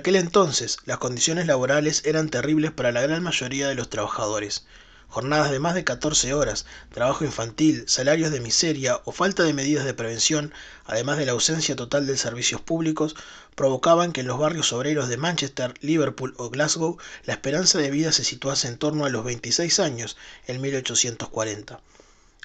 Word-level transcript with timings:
Aquel 0.00 0.16
entonces, 0.16 0.78
las 0.86 0.96
condiciones 0.96 1.46
laborales 1.46 2.00
eran 2.06 2.30
terribles 2.30 2.70
para 2.70 2.90
la 2.90 3.02
gran 3.02 3.22
mayoría 3.22 3.68
de 3.68 3.74
los 3.74 3.90
trabajadores. 3.90 4.64
Jornadas 5.08 5.50
de 5.50 5.58
más 5.58 5.74
de 5.74 5.84
14 5.84 6.32
horas, 6.32 6.64
trabajo 6.90 7.22
infantil, 7.26 7.84
salarios 7.86 8.32
de 8.32 8.40
miseria 8.40 9.02
o 9.04 9.12
falta 9.12 9.42
de 9.42 9.52
medidas 9.52 9.84
de 9.84 9.92
prevención, 9.92 10.54
además 10.86 11.18
de 11.18 11.26
la 11.26 11.32
ausencia 11.32 11.76
total 11.76 12.06
de 12.06 12.16
servicios 12.16 12.62
públicos, 12.62 13.14
provocaban 13.54 14.12
que 14.12 14.22
en 14.22 14.28
los 14.28 14.38
barrios 14.38 14.72
obreros 14.72 15.10
de 15.10 15.18
Manchester, 15.18 15.74
Liverpool 15.82 16.32
o 16.38 16.48
Glasgow 16.48 16.96
la 17.26 17.34
esperanza 17.34 17.76
de 17.76 17.90
vida 17.90 18.10
se 18.10 18.24
situase 18.24 18.68
en 18.68 18.78
torno 18.78 19.04
a 19.04 19.10
los 19.10 19.22
26 19.22 19.80
años 19.80 20.16
en 20.46 20.62
1840. 20.62 21.78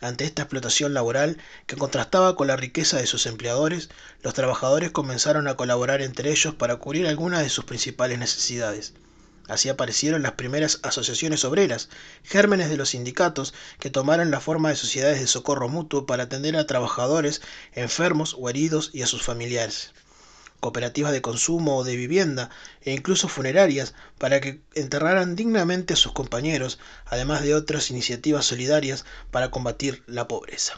Ante 0.02 0.26
esta 0.26 0.41
explotación 0.41 0.94
laboral, 0.94 1.38
que 1.67 1.77
contrastaba 1.77 2.35
con 2.35 2.48
la 2.48 2.58
riqueza 2.58 2.98
de 2.98 3.08
sus 3.08 3.26
empleadores, 3.26 3.90
los 4.21 4.34
trabajadores 4.34 4.91
comenzaron 4.91 5.48
a 5.48 5.55
colaborar 5.55 6.02
entre 6.02 6.31
ellos 6.31 6.54
para 6.54 6.76
cubrir 6.76 7.08
algunas 7.08 7.41
de 7.44 7.49
sus 7.49 7.63
principales 7.63 8.20
necesidades. 8.20 8.94
Así 9.48 9.70
aparecieron 9.70 10.23
las 10.23 10.34
primeras 10.34 10.80
asociaciones 10.84 11.45
obreras, 11.45 11.90
gérmenes 12.23 12.70
de 12.70 12.77
los 12.77 12.90
sindicatos 12.90 13.54
que 13.80 13.90
tomaron 13.90 14.31
la 14.31 14.41
forma 14.41 14.70
de 14.70 14.76
sociedades 14.76 15.20
de 15.21 15.27
socorro 15.27 15.70
mutuo 15.70 16.05
para 16.05 16.23
atender 16.23 16.57
a 16.57 16.68
trabajadores 16.68 17.41
enfermos 17.73 18.35
o 18.38 18.49
heridos 18.49 18.90
y 18.93 19.02
a 19.02 19.07
sus 19.07 19.23
familiares 19.23 19.93
cooperativas 20.59 21.12
de 21.12 21.22
consumo 21.22 21.77
o 21.77 21.84
de 21.84 21.95
vivienda 21.95 22.49
e 22.82 22.93
incluso 22.93 23.27
funerarias 23.27 23.93
para 24.18 24.41
que 24.41 24.62
enterraran 24.74 25.35
dignamente 25.35 25.93
a 25.93 25.98
sus 25.98 26.12
compañeros, 26.12 26.79
además 27.05 27.41
de 27.43 27.55
otras 27.55 27.91
iniciativas 27.91 28.46
solidarias 28.46 29.05
para 29.32 29.52
combatir 29.52 30.04
la 30.07 30.27
pobreza. 30.27 30.74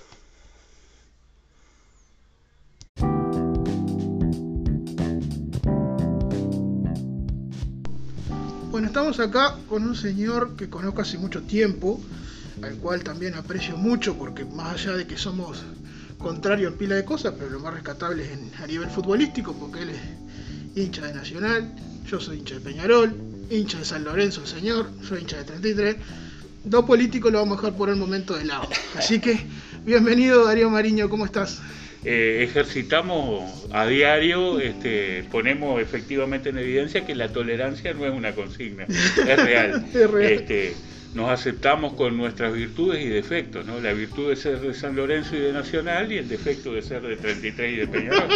Bueno, 8.72 8.88
estamos 8.88 9.20
acá 9.20 9.56
con 9.68 9.84
un 9.84 9.96
señor 9.96 10.56
que 10.56 10.70
conozco 10.70 11.02
hace 11.02 11.18
mucho 11.18 11.42
tiempo, 11.42 12.00
al 12.62 12.76
cual 12.76 13.04
también 13.04 13.34
aprecio 13.34 13.76
mucho 13.76 14.18
porque 14.18 14.46
más 14.46 14.74
allá 14.74 14.98
de 14.98 15.08
que 15.08 15.18
somos 15.18 15.64
contrario 16.18 16.68
en 16.70 16.76
pila 16.76 16.96
de 16.96 17.06
cosas, 17.06 17.34
pero 17.38 17.50
lo 17.50 17.60
más 17.60 17.74
rescatable 17.74 18.24
es 18.24 18.32
en, 18.32 18.52
a 18.62 18.68
nivel 18.68 18.90
futbolístico, 18.90 19.54
porque 19.54 19.84
él 19.84 19.90
es 19.92 20.84
hincha 20.84 21.06
de 21.06 21.14
Nacional, 21.14 21.74
yo 22.10 22.20
soy 22.20 22.40
hincha 22.40 22.56
de 22.56 22.62
Peñarol, 22.62 23.16
hincha 23.50 23.80
de 23.80 23.86
San 23.86 24.04
Lorenzo 24.04 24.42
el 24.42 24.48
señor, 24.48 24.90
soy 25.04 25.22
hincha 25.22 25.38
de 25.38 25.44
33. 25.46 25.96
Dos 26.64 26.86
políticos 26.86 27.32
lo 27.32 27.40
vamos 27.40 27.58
a 27.58 27.62
dejar 27.62 27.78
por 27.78 27.90
el 27.90 27.96
momento 27.96 28.36
de 28.36 28.46
lado. 28.46 28.68
Así 28.96 29.20
que, 29.20 29.40
bienvenido 29.86 30.46
Darío 30.46 30.70
Mariño, 30.70 31.10
¿cómo 31.10 31.26
estás? 31.26 31.62
Eh, 32.04 32.44
ejercitamos 32.44 33.68
a 33.72 33.86
diario, 33.86 34.60
este, 34.60 35.24
ponemos 35.32 35.82
efectivamente 35.82 36.50
en 36.50 36.58
evidencia 36.58 37.06
que 37.06 37.16
la 37.16 37.30
tolerancia 37.30 37.94
no 37.94 38.06
es 38.06 38.14
una 38.14 38.34
consigna, 38.34 38.86
es 38.86 39.44
real. 39.44 39.86
es 39.94 40.10
real. 40.10 40.32
Este, 40.32 40.76
nos 41.14 41.30
aceptamos 41.30 41.94
con 41.94 42.18
nuestras 42.18 42.54
virtudes 42.54 43.04
y 43.04 43.08
defectos, 43.08 43.66
¿no? 43.66 43.80
La 43.80 43.94
virtud 43.94 44.30
de 44.30 44.36
ser 44.36 44.60
de 44.60 44.74
San 44.74 44.96
Lorenzo 44.96 45.36
y 45.36 45.40
de 45.40 45.54
Nacional 45.54 46.12
y 46.12 46.18
el 46.18 46.28
defecto 46.28 46.74
de 46.74 46.82
ser 46.82 47.02
de 47.02 47.16
33 47.18 47.74
y 47.74 47.78
de 47.78 47.88
Peñarol. 47.88 48.30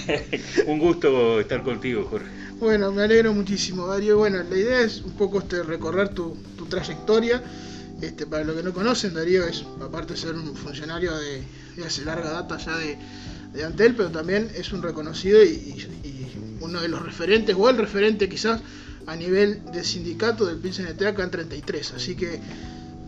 un 0.66 0.78
gusto 0.78 1.40
estar 1.40 1.62
contigo, 1.62 2.06
Jorge. 2.08 2.26
Bueno, 2.58 2.92
me 2.92 3.02
alegro 3.02 3.32
muchísimo, 3.32 3.86
Darío. 3.86 4.18
Bueno, 4.18 4.42
la 4.42 4.56
idea 4.56 4.80
es 4.80 5.00
un 5.00 5.12
poco 5.12 5.38
este, 5.38 5.62
recorrer 5.62 6.10
tu, 6.10 6.36
trayectoria. 6.68 7.42
Este, 8.02 8.26
para 8.26 8.44
los 8.44 8.56
que 8.56 8.62
no 8.62 8.72
conocen, 8.72 9.14
Darío 9.14 9.44
es, 9.44 9.64
aparte 9.82 10.14
de 10.14 10.18
ser 10.18 10.34
un 10.34 10.54
funcionario 10.54 11.12
de, 11.16 11.42
hace 11.84 12.04
larga 12.04 12.30
data 12.30 12.58
ya 12.58 12.76
de, 12.76 12.98
de, 13.54 13.64
Antel, 13.64 13.94
pero 13.94 14.10
también 14.10 14.50
es 14.54 14.72
un 14.72 14.82
reconocido 14.82 15.42
y 15.42 15.86
uno 16.60 16.80
de 16.80 16.88
los 16.88 17.02
referentes, 17.02 17.56
o 17.58 17.68
el 17.68 17.78
referente 17.78 18.28
quizás, 18.28 18.60
a 19.10 19.16
nivel 19.16 19.64
de 19.72 19.82
sindicato 19.82 20.46
del 20.46 20.58
PCNT 20.58 21.02
acá 21.02 21.24
en 21.24 21.32
33. 21.32 21.94
Así 21.94 22.14
que, 22.14 22.38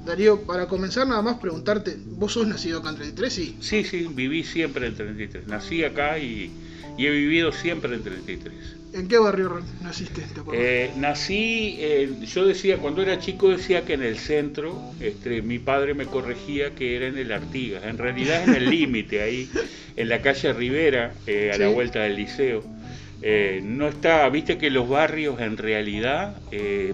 Darío, 0.05 0.43
para 0.43 0.67
comenzar 0.67 1.07
nada 1.07 1.23
más 1.23 1.39
preguntarte, 1.39 1.97
¿vos 2.19 2.33
sos 2.33 2.49
nacido 2.49 2.81
acá 2.81 2.89
en 2.89 2.97
33? 2.97 3.33
Sí, 3.33 3.57
sí, 3.61 3.85
sí 3.85 4.09
viví 4.13 4.43
siempre 4.43 4.89
en 4.89 4.97
33. 4.97 5.47
Nací 5.47 5.85
acá 5.85 6.19
y, 6.19 6.51
he 6.99 7.09
vivido 7.09 7.53
siempre 7.53 7.95
en 7.95 8.03
33. 8.03 8.53
¿En 8.95 9.07
qué 9.07 9.17
barrio 9.17 9.61
naciste? 9.81 10.23
eh, 10.53 10.91
nací, 10.97 11.79
yo 12.27 12.47
decía, 12.47 12.79
cuando 12.79 13.01
era 13.01 13.21
chico 13.21 13.51
decía 13.51 13.85
que 13.85 13.93
en 13.95 14.03
el 14.03 14.19
centro, 14.19 14.77
este, 15.01 15.41
mi 15.41 15.61
padre 15.61 15.95
me 15.95 16.07
corregía 16.07 16.75
que 16.75 16.97
era 16.97 17.07
en 17.07 17.17
el 17.17 17.31
Artigas, 17.31 17.85
en 17.85 17.97
realidad 17.97 18.43
en 18.43 18.55
el 18.57 18.71
límite, 18.77 19.23
ahí 19.23 19.49
en 19.97 20.09
la 20.09 20.21
calle 20.21 20.53
Rivera, 20.53 21.15
eh, 21.29 21.53
a 21.55 21.59
la 21.59 21.69
vuelta 21.69 22.01
del 22.01 22.17
liceo. 22.17 22.82
Eh, 23.25 23.61
no 23.63 23.87
está, 23.87 24.29
viste 24.29 24.59
que 24.59 24.69
los 24.71 24.89
barrios 24.89 25.41
en 25.41 25.57
realidad 25.57 26.37
eh, 26.51 26.93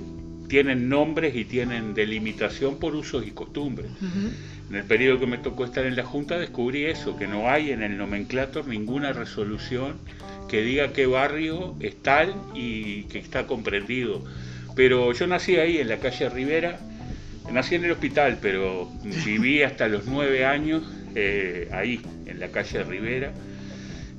tienen 0.49 0.89
nombres 0.89 1.35
y 1.35 1.47
tienen 1.47 1.95
delimitación 1.95 2.79
por 2.79 2.95
usos 2.95 3.27
y 3.27 3.31
costumbres. 3.31 3.91
En 4.69 4.77
el 4.77 4.85
periodo 4.85 5.21
que 5.21 5.27
me 5.27 5.39
tocó 5.39 5.65
estar 5.65 5.87
en 5.87 5.97
la 5.97 6.05
Junta 6.05 6.39
descubrí 6.39 6.85
eso, 6.85 7.17
que 7.17 7.27
no 7.27 7.49
hay 7.49 7.71
en 7.71 7.83
el 7.83 7.97
nomenclator 7.97 8.67
ninguna 8.67 9.13
resolución 9.13 9.95
que 10.49 10.63
diga 10.63 10.93
qué 10.93 11.07
barrio 11.07 11.75
es 11.81 11.97
tal 12.03 12.35
y 12.55 13.05
que 13.05 13.19
está 13.19 13.47
comprendido. 13.47 14.23
Pero 14.77 15.13
yo 15.13 15.27
nací 15.27 15.57
ahí, 15.57 15.79
en 15.79 15.89
la 15.89 15.99
calle 15.99 16.29
Rivera, 16.29 16.79
nací 17.51 17.75
en 17.75 17.87
el 17.87 17.93
hospital, 17.93 18.39
pero 18.41 18.91
viví 19.25 19.63
hasta 19.63 19.89
los 19.89 20.05
nueve 20.07 20.45
años 20.45 20.83
eh, 21.15 21.69
ahí, 21.73 22.01
en 22.27 22.39
la 22.39 22.49
calle 22.49 22.85
Rivera 22.85 23.33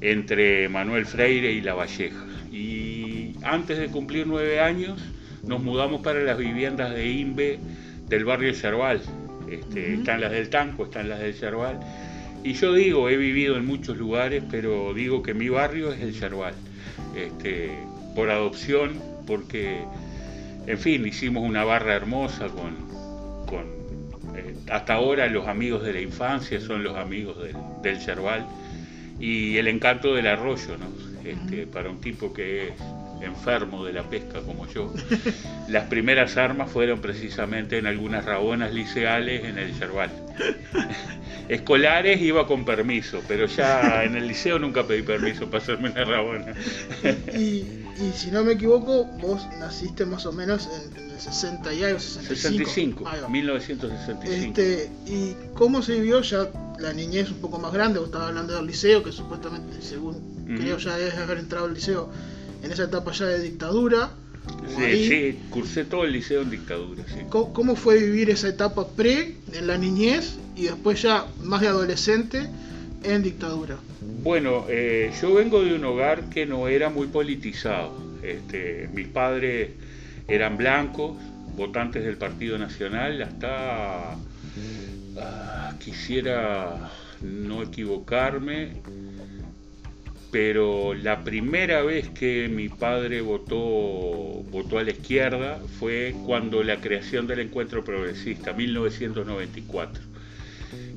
entre 0.02 0.70
Manuel 0.70 1.06
Freire 1.06 1.52
y 1.52 1.62
La 1.62 1.74
Valleja. 1.74 2.26
Y 2.52 3.36
antes 3.44 3.78
de 3.78 3.88
cumplir 3.88 4.28
nueve 4.28 4.60
años 4.60 5.00
nos 5.44 5.62
mudamos 5.62 6.02
para 6.02 6.22
las 6.22 6.38
viviendas 6.38 6.94
de 6.94 7.10
INVE 7.10 7.60
del 8.08 8.26
barrio 8.26 8.54
Yerbal. 8.54 9.02
Este, 9.50 9.96
están 9.96 10.22
las 10.22 10.32
del 10.32 10.50
Tanco, 10.50 10.86
están 10.86 11.10
las 11.10 11.20
del 11.20 11.34
Yerbal. 11.34 11.80
Y 12.44 12.54
yo 12.54 12.74
digo, 12.74 13.10
he 13.10 13.18
vivido 13.18 13.58
en 13.58 13.66
muchos 13.66 13.98
lugares, 13.98 14.44
pero 14.50 14.94
digo 14.94 15.24
que 15.24 15.34
mi 15.34 15.50
barrio 15.50 15.92
es 15.92 16.02
el 16.02 16.14
Yerbal. 16.14 16.54
Este, 17.16 17.72
por 18.16 18.30
adopción, 18.30 19.02
porque, 19.28 19.82
en 20.68 20.78
fin, 20.78 21.06
hicimos 21.06 21.44
una 21.44 21.64
barra 21.64 21.96
hermosa 21.96 22.48
con, 22.48 22.76
con 23.46 23.66
eh, 24.36 24.56
hasta 24.72 24.94
ahora 24.94 25.28
los 25.28 25.48
amigos 25.48 25.84
de 25.84 25.94
la 25.94 26.02
infancia 26.02 26.62
son 26.62 26.84
los 26.84 26.96
amigos 26.96 27.38
del, 27.42 27.56
del 27.82 28.00
Yerbal 28.00 28.46
y 29.20 29.58
el 29.58 29.68
encanto 29.68 30.14
del 30.14 30.28
arroyo, 30.28 30.78
¿no? 30.78 30.88
Este, 31.24 31.68
para 31.68 31.90
un 31.90 32.00
tipo 32.00 32.34
que 32.34 32.70
es 32.70 32.74
enfermo 33.22 33.84
de 33.84 33.94
la 33.94 34.04
pesca 34.04 34.42
como 34.42 34.68
yo. 34.68 34.94
Las 35.68 35.88
primeras 35.88 36.38
armas 36.38 36.72
fueron 36.72 37.02
precisamente 37.02 37.78
en 37.78 37.88
algunas 37.88 38.26
rabonas 38.26 38.74
liceales 38.74 39.44
en 39.44 39.58
el 39.58 39.78
Yerbal. 39.78 40.10
Escolares 41.50 42.22
iba 42.22 42.48
con 42.48 42.64
permiso, 42.64 43.22
pero 43.28 43.48
ya 43.48 44.04
en 44.04 44.16
el 44.16 44.28
liceo 44.28 44.60
nunca 44.60 44.86
pedí 44.86 45.02
permiso 45.02 45.48
para 45.48 45.64
hacerme 45.64 45.90
una 45.90 46.06
rabona. 46.06 46.54
y, 47.34 47.66
si 48.16 48.32
no 48.32 48.44
me 48.44 48.54
equivoco, 48.54 49.06
vos 49.20 49.46
naciste 49.60 50.06
más 50.06 50.26
o 50.26 50.32
menos 50.32 50.70
en, 50.96 51.12
el 51.12 51.20
60 51.20 51.74
y 51.74 51.84
algo, 51.84 52.00
65. 52.00 53.04
65, 53.04 53.30
1965. 53.30 54.24
Este, 54.26 54.90
¿Y 55.06 55.36
cómo 55.56 55.82
se 55.82 55.96
vivió 55.96 56.22
ya 56.22 56.48
la 56.80 56.94
niñez 56.94 57.32
un 57.32 57.38
poco 57.40 57.60
más 57.60 57.74
grande, 57.74 58.00
vos 58.00 58.08
estabas 58.08 58.30
hablando 58.30 58.56
del 58.56 58.66
liceo, 58.66 59.04
que 59.04 59.12
supuestamente, 59.12 59.82
según 59.82 60.46
creo, 60.58 60.78
ya 60.78 60.98
debes 60.98 61.16
haber 61.16 61.38
entrado 61.38 61.66
al 61.66 61.74
liceo 61.74 62.10
en 62.64 62.72
esa 62.72 62.84
etapa 62.86 63.12
ya 63.12 63.26
de 63.26 63.40
dictadura. 63.42 64.12
Sí, 64.78 65.08
sí, 65.08 65.40
cursé 65.50 65.86
todo 65.86 66.06
el 66.06 66.12
liceo 66.12 66.42
en 66.42 66.50
dictadura. 66.50 67.04
Sí. 67.08 67.22
¿Cómo, 67.30 67.76
fue 67.76 68.00
vivir 68.00 68.30
esa 68.30 68.48
etapa 68.48 68.88
pre, 68.88 69.36
en 69.54 69.68
la 69.68 69.78
niñez, 69.78 70.38
y 70.56 70.64
después 70.64 71.02
ya 71.02 71.28
más 71.44 71.62
de 71.62 71.68
adolescente, 71.68 72.48
en 73.04 73.22
dictadura? 73.22 73.78
Bueno, 74.24 74.66
eh, 74.70 75.12
yo 75.22 75.36
vengo 75.36 75.64
de 75.64 75.76
un 75.76 75.86
hogar 75.86 76.30
que 76.30 76.46
no 76.46 76.68
era 76.68 76.90
muy 76.90 77.08
politizado. 77.08 77.94
Este, 78.24 78.90
mis 78.94 79.08
padres 79.08 79.72
eran 80.28 80.58
blancos, 80.58 81.16
votantes 81.56 82.04
del 82.04 82.18
Partido 82.18 82.58
Nacional, 82.58 83.22
hasta 83.22 84.16
Ah, 85.18 85.74
quisiera 85.80 86.92
no 87.22 87.64
equivocarme, 87.64 88.82
pero 90.32 90.94
la 90.94 91.24
primera 91.24 91.82
vez 91.82 92.10
que 92.10 92.48
mi 92.48 92.70
padre 92.70 93.22
votó, 93.22 93.58
votó 94.52 94.78
a 94.78 94.84
la 94.84 94.92
izquierda 94.92 95.60
fue 95.80 96.16
cuando 96.26 96.64
la 96.64 96.80
creación 96.80 97.28
del 97.28 97.40
encuentro 97.40 97.84
progresista, 97.84 98.54
1994. 98.54 100.04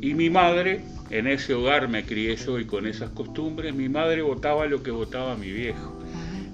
Y 0.00 0.14
mi 0.14 0.28
madre, 0.28 0.80
en 1.10 1.26
ese 1.26 1.54
hogar 1.54 1.88
me 1.88 2.04
crié 2.04 2.36
yo 2.36 2.58
y 2.58 2.66
con 2.66 2.86
esas 2.86 3.10
costumbres, 3.10 3.74
mi 3.74 3.88
madre 3.88 4.20
votaba 4.22 4.66
lo 4.66 4.82
que 4.82 4.90
votaba 4.90 5.36
mi 5.36 5.50
viejo. 5.50 6.02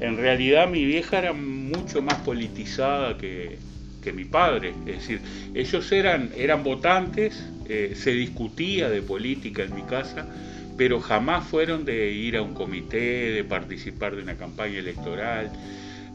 En 0.01 0.17
realidad 0.17 0.69
mi 0.69 0.85
vieja 0.85 1.19
era 1.19 1.33
mucho 1.33 2.03
más 2.03 2.17
politizada 2.21 3.19
que, 3.19 3.59
que 4.03 4.13
mi 4.13 4.25
padre. 4.25 4.75
Es 4.87 4.99
decir, 4.99 5.21
ellos 5.55 5.93
eran, 5.93 6.31
eran 6.37 6.63
votantes, 6.63 7.45
eh, 7.69 7.93
se 7.95 8.13
discutía 8.13 8.89
de 8.89 9.03
política 9.03 9.63
en 9.63 9.75
mi 9.75 9.83
casa, 9.83 10.27
pero 10.77 11.01
jamás 11.01 11.47
fueron 11.47 11.85
de 11.85 12.13
ir 12.13 12.37
a 12.37 12.43
un 12.43 12.55
comité, 12.55 13.33
de 13.33 13.45
participar 13.45 14.17
de 14.17 14.23
una 14.23 14.37
campaña 14.37 14.79
electoral. 14.79 15.51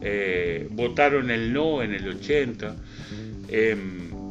Eh, 0.00 0.68
votaron 0.70 1.30
el 1.30 1.52
no 1.52 1.82
en 1.82 1.94
el 1.94 2.08
80. 2.08 2.76
Em, 3.48 4.24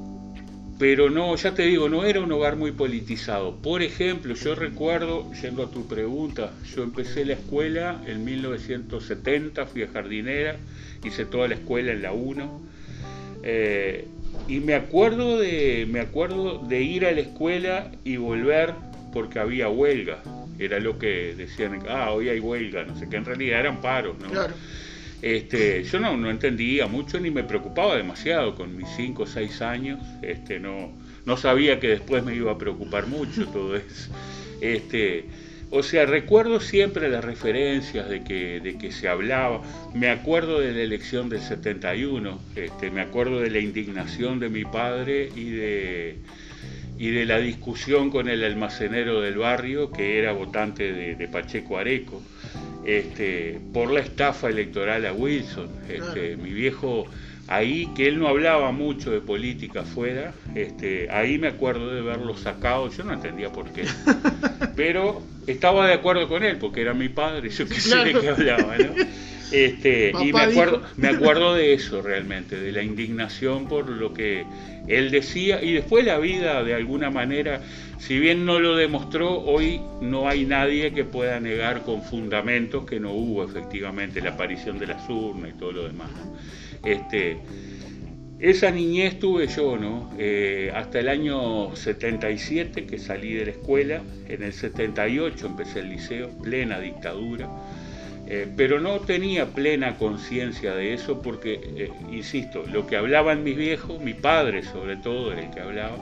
pero 0.80 1.10
no, 1.10 1.36
ya 1.36 1.54
te 1.54 1.64
digo, 1.64 1.88
no 1.88 2.04
era 2.04 2.20
un 2.20 2.32
hogar 2.32 2.56
muy 2.56 2.72
politizado. 2.72 3.56
Por 3.58 3.84
ejemplo, 3.84 4.34
yo 4.34 4.56
recuerdo, 4.56 5.32
yendo 5.42 5.64
a 5.64 5.72
tu 5.72 5.88
pregunta, 5.88 6.52
yo 6.76 6.84
empecé 6.84 7.26
la 7.26 7.34
escuela 7.34 8.02
en 8.06 8.26
1970, 8.26 9.66
fui 9.68 9.84
a 9.84 9.88
jardinera, 9.88 10.58
hice 11.04 11.26
toda 11.26 11.48
la 11.48 11.56
escuela 11.56 11.92
en 11.92 12.02
la 12.02 12.12
1. 12.12 12.73
Eh, 13.44 14.08
y 14.48 14.60
me 14.60 14.74
acuerdo, 14.74 15.40
de, 15.40 15.88
me 15.90 16.00
acuerdo 16.00 16.60
de 16.60 16.82
ir 16.82 17.06
a 17.06 17.12
la 17.12 17.22
escuela 17.22 17.92
y 18.04 18.18
volver 18.18 18.74
porque 19.12 19.40
había 19.40 19.70
huelga. 19.70 20.20
Era 20.60 20.80
lo 20.80 20.98
que 20.98 21.36
decían, 21.36 21.84
ah, 21.90 22.12
hoy 22.12 22.30
hay 22.30 22.40
huelga, 22.40 22.84
no 22.84 22.98
sé 22.98 23.08
qué, 23.10 23.18
en 23.18 23.26
realidad 23.26 23.60
eran 23.60 23.82
paros, 23.82 24.16
¿no? 24.20 24.30
Claro. 24.30 24.54
Este, 25.22 25.84
yo 25.84 26.00
no, 26.02 26.18
no 26.18 26.30
entendía 26.30 26.88
mucho 26.88 27.18
ni 27.18 27.32
me 27.32 27.44
preocupaba 27.44 27.96
demasiado 27.96 28.56
con 28.56 28.76
mis 28.76 28.90
5 28.98 29.24
o 29.24 29.26
6 29.26 29.62
años. 29.62 30.00
Este, 30.22 30.60
no, 30.60 30.92
no 31.26 31.38
sabía 31.38 31.80
que 31.80 31.88
después 31.88 32.24
me 32.26 32.36
iba 32.36 32.52
a 32.52 32.58
preocupar 32.58 33.08
mucho 33.08 33.48
todo 33.48 33.76
eso. 33.76 34.12
Este, 34.60 35.26
o 35.76 35.82
sea, 35.82 36.06
recuerdo 36.06 36.60
siempre 36.60 37.10
las 37.10 37.26
referencias 37.26 38.08
de 38.08 38.24
que, 38.24 38.60
de 38.60 38.78
que 38.78 38.92
se 38.92 39.08
hablaba. 39.08 39.62
Me 39.96 40.10
acuerdo 40.10 40.60
de 40.60 40.72
la 40.72 40.82
elección 40.82 41.30
del 41.30 41.42
71, 41.42 42.40
este, 42.56 42.92
me 42.92 43.02
acuerdo 43.02 43.40
de 43.40 43.50
la 43.50 43.58
indignación 43.58 44.40
de 44.40 44.50
mi 44.50 44.66
padre 44.66 45.30
y 45.36 45.50
de, 45.50 46.18
y 47.00 47.10
de 47.10 47.26
la 47.26 47.40
discusión 47.40 48.12
con 48.12 48.30
el 48.30 48.44
almacenero 48.44 49.20
del 49.22 49.40
barrio, 49.40 49.92
que 49.92 50.20
era 50.20 50.32
votante 50.32 50.94
de, 50.94 51.16
de 51.16 51.28
Pacheco 51.28 51.80
Areco 51.80 52.22
este, 52.86 53.60
por 53.74 53.92
la 53.92 54.02
estafa 54.02 54.50
electoral 54.50 55.08
a 55.08 55.14
Wilson. 55.14 55.70
Este, 55.90 56.38
Mi 56.38 56.52
viejo, 56.52 57.06
ahí 57.48 57.88
que 57.96 58.08
él 58.08 58.20
no 58.20 58.28
hablaba 58.28 58.72
mucho 58.72 59.10
de 59.10 59.22
política 59.22 59.82
afuera, 59.82 60.34
este, 60.54 61.10
ahí 61.10 61.40
me 61.40 61.48
acuerdo 61.48 61.94
de 61.94 62.02
verlo 62.02 62.38
sacado, 62.38 62.92
yo 62.92 63.04
no 63.04 63.14
entendía 63.14 63.52
por 63.52 63.72
qué, 63.72 63.86
pero 64.76 65.24
estaba 65.48 65.88
de 65.88 65.94
acuerdo 65.94 66.28
con 66.28 66.44
él, 66.44 66.58
porque 66.58 66.82
era 66.82 66.94
mi 66.94 67.10
padre, 67.10 67.50
yo 67.50 67.68
qué 67.68 67.80
sé 67.80 67.98
de 67.98 68.14
qué 68.20 68.30
hablaba, 68.30 68.78
¿no? 68.78 68.94
Este, 69.54 70.12
y 70.20 70.34
me 70.34 70.42
acuerdo, 70.42 70.82
me 70.98 71.10
acuerdo 71.10 71.54
de 71.54 71.74
eso 71.74 72.02
realmente, 72.02 72.60
de 72.60 72.72
la 72.72 72.82
indignación 72.82 73.68
por 73.68 73.88
lo 73.88 74.12
que 74.12 74.46
él 74.88 75.12
decía 75.12 75.64
y 75.64 75.74
después 75.74 76.04
la 76.06 76.18
vida 76.18 76.64
de 76.64 76.74
alguna 76.74 77.12
manera, 77.12 77.62
si 78.00 78.18
bien 78.18 78.46
no 78.46 78.60
lo 78.60 78.76
demostró, 78.76 79.42
hoy 79.42 79.80
no 80.02 80.28
hay 80.28 80.46
nadie 80.46 80.92
que 80.92 81.04
pueda 81.04 81.40
negar 81.40 81.84
con 81.84 82.02
fundamentos 82.02 82.86
que 82.86 83.00
no 83.00 83.12
hubo 83.12 83.44
efectivamente 83.44 84.22
la 84.22 84.32
aparición 84.32 84.80
de 84.80 84.88
las 84.88 85.08
urnas 85.08 85.52
y 85.52 85.60
todo 85.60 85.72
lo 85.72 85.84
demás. 85.84 86.10
Este, 86.84 87.38
esa 88.44 88.72
niñez 88.72 89.20
tuve 89.20 89.48
yo, 89.48 89.78
¿no? 89.78 90.12
Eh, 90.20 90.70
hasta 90.76 91.00
el 91.00 91.08
año 91.08 91.74
77 91.78 92.86
que 92.86 93.00
salí 93.00 93.36
de 93.36 93.46
la 93.46 93.52
escuela, 93.52 94.02
en 94.28 94.44
el 94.44 94.52
78 94.52 95.48
empecé 95.48 95.80
el 95.80 95.92
liceo, 95.92 96.30
plena 96.42 96.78
dictadura. 96.82 97.50
Eh, 98.28 98.46
pero 98.58 98.82
no 98.82 99.00
tenía 99.00 99.46
plena 99.46 99.96
conciencia 99.96 100.76
de 100.76 100.94
eso 100.94 101.22
porque, 101.22 101.62
eh, 101.78 101.92
insisto, 102.12 102.66
lo 102.70 102.86
que 102.86 102.98
hablaban 102.98 103.46
mis 103.46 103.56
viejos, 103.56 104.02
mi 104.02 104.14
padre 104.14 104.64
sobre 104.64 104.98
todo 104.98 105.32
era 105.32 105.42
el 105.42 105.50
que 105.50 105.62
hablaba, 105.62 105.96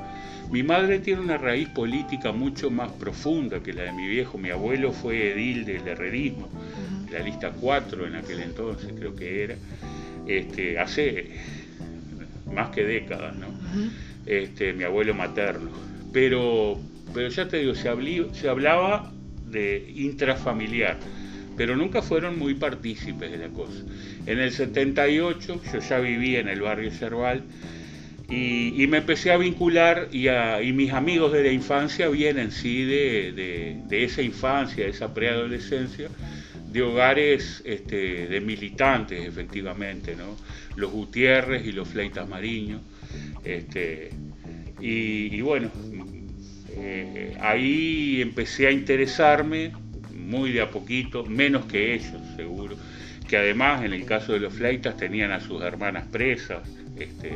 mi 0.49 0.63
madre 0.63 0.97
tiene 0.97 1.21
una 1.21 1.38
raíz 1.38 1.69
política 1.69 2.31
mucho 2.31 2.71
más 2.71 2.91
profunda 2.93 3.61
que 3.61 3.71
la 3.71 3.83
de 3.83 3.91
mi 3.91 4.07
viejo, 4.07 4.39
mi 4.39 4.49
abuelo 4.49 4.93
fue 4.93 5.33
edil 5.33 5.63
del 5.63 5.88
herrerismo, 5.88 6.49
la 7.11 7.19
lista 7.19 7.51
4 7.51 8.07
en 8.07 8.15
aquel 8.15 8.39
entonces 8.39 8.91
creo 8.97 9.15
que 9.15 9.43
era, 9.43 9.55
este, 10.25 10.79
hace 10.79 11.61
más 12.53 12.69
que 12.69 12.83
décadas, 12.83 13.36
¿no? 13.36 13.48
este, 14.25 14.74
mi 14.74 14.83
abuelo 14.83 15.13
materno, 15.13 15.69
pero, 16.13 16.80
pero 17.13 17.30
ya 17.30 17.48
te 17.48 17.57
digo, 17.57 17.75
se, 17.75 17.89
se 18.33 18.50
hablaba 18.50 19.12
de 19.50 19.92
intrafamiliar 19.95 20.98
pero 21.57 21.75
nunca 21.75 22.01
fueron 22.01 22.39
muy 22.39 22.56
partícipes 22.56 23.31
de 23.31 23.38
la 23.38 23.50
cosa. 23.50 23.83
En 24.25 24.39
el 24.39 24.51
78 24.51 25.62
yo 25.71 25.80
ya 25.80 26.00
vivía 26.00 26.39
en 26.39 26.48
el 26.48 26.62
barrio 26.62 26.92
Cerval 26.92 27.44
y, 28.30 28.88
me 28.88 28.98
empecé 28.98 29.31
a 29.31 29.38
vincular 29.38 30.07
y, 30.12 30.27
mis 30.71 30.92
amigos 30.94 31.33
de 31.33 31.44
la 31.44 31.51
infancia 31.51 32.07
vienen 32.07 32.51
sí 32.51 32.86
de, 32.86 33.81
esa 33.92 34.21
infancia, 34.21 34.86
de 34.86 34.89
esa 34.89 35.13
preadolescencia, 35.13 36.09
de 36.71 36.81
hogares 36.81 37.62
este, 37.65 38.27
de 38.27 38.41
militantes 38.41 39.27
efectivamente, 39.27 40.15
los 40.75 40.91
Gutiérrez 40.91 41.65
y 41.65 41.71
los 41.71 41.88
Fleitas 41.88 42.27
Mariño. 42.27 42.81
Este, 43.44 44.12
y, 44.79 45.41
bueno, 45.41 45.69
eh, 46.75 47.38
ahí 47.39 48.21
empecé 48.21 48.68
a 48.68 48.71
interesarme 48.71 49.73
muy 50.13 50.51
de 50.51 50.62
a 50.62 50.69
poquito, 50.69 51.25
menos 51.25 51.65
que 51.65 51.94
ellos, 51.94 52.21
seguro, 52.35 52.75
que 53.27 53.38
además 53.38 53.83
en 53.83 53.94
el 53.94 54.06
caso 54.06 54.33
de 54.33 54.39
los 54.39 54.53
fleitas 54.53 54.97
tenían 54.97 55.31
a 55.31 55.39
sus 55.39 55.62
hermanas 55.62 56.06
presas, 56.07 56.62
este, 56.97 57.31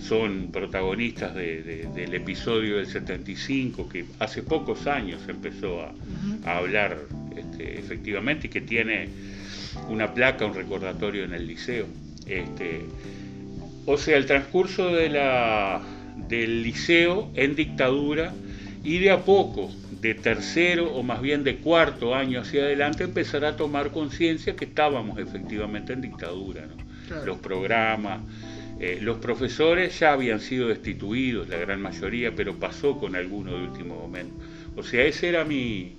son 0.00 0.48
protagonistas 0.50 1.34
del 1.34 2.14
episodio 2.14 2.78
del 2.78 2.86
75, 2.86 3.88
que 3.88 4.06
hace 4.18 4.42
pocos 4.42 4.86
años 4.86 5.20
empezó 5.28 5.82
a, 5.82 5.92
hablar 6.44 6.98
este, 7.36 7.78
efectivamente 7.78 8.46
y 8.46 8.50
que 8.50 8.60
tiene 8.60 9.08
una 9.88 10.12
placa, 10.14 10.46
un 10.46 10.54
recordatorio 10.54 11.24
en 11.24 11.34
el 11.34 11.46
liceo. 11.46 11.86
Este, 12.26 12.82
o 13.86 13.96
sea, 13.96 14.16
el 14.16 14.26
transcurso 14.26 14.94
de 14.94 15.08
la, 15.08 15.80
del 16.28 16.62
liceo 16.62 17.30
en 17.34 17.54
dictadura 17.54 18.32
y 18.84 18.98
de 18.98 19.10
a 19.10 19.24
poco 19.24 19.70
de 20.00 20.14
tercero 20.14 20.92
o 20.94 21.02
más 21.02 21.20
bien 21.20 21.44
de 21.44 21.56
cuarto 21.56 22.14
año 22.14 22.40
hacia 22.40 22.62
adelante 22.62 23.04
empezar 23.04 23.44
a 23.44 23.56
tomar 23.56 23.90
conciencia 23.90 24.56
que 24.56 24.64
estábamos 24.64 25.18
efectivamente 25.18 25.92
en 25.92 26.00
dictadura. 26.00 26.66
Los 27.24 27.38
programas, 27.38 28.20
eh, 28.78 28.98
los 29.02 29.18
profesores 29.18 29.98
ya 29.98 30.12
habían 30.12 30.40
sido 30.40 30.68
destituidos, 30.68 31.48
la 31.48 31.56
gran 31.56 31.82
mayoría, 31.82 32.34
pero 32.34 32.54
pasó 32.54 32.98
con 32.98 33.16
alguno 33.16 33.52
de 33.52 33.64
último 33.64 33.96
momento. 33.96 34.34
O 34.76 34.82
sea, 34.82 35.04
ese 35.04 35.28
era 35.28 35.44
mi... 35.44 35.96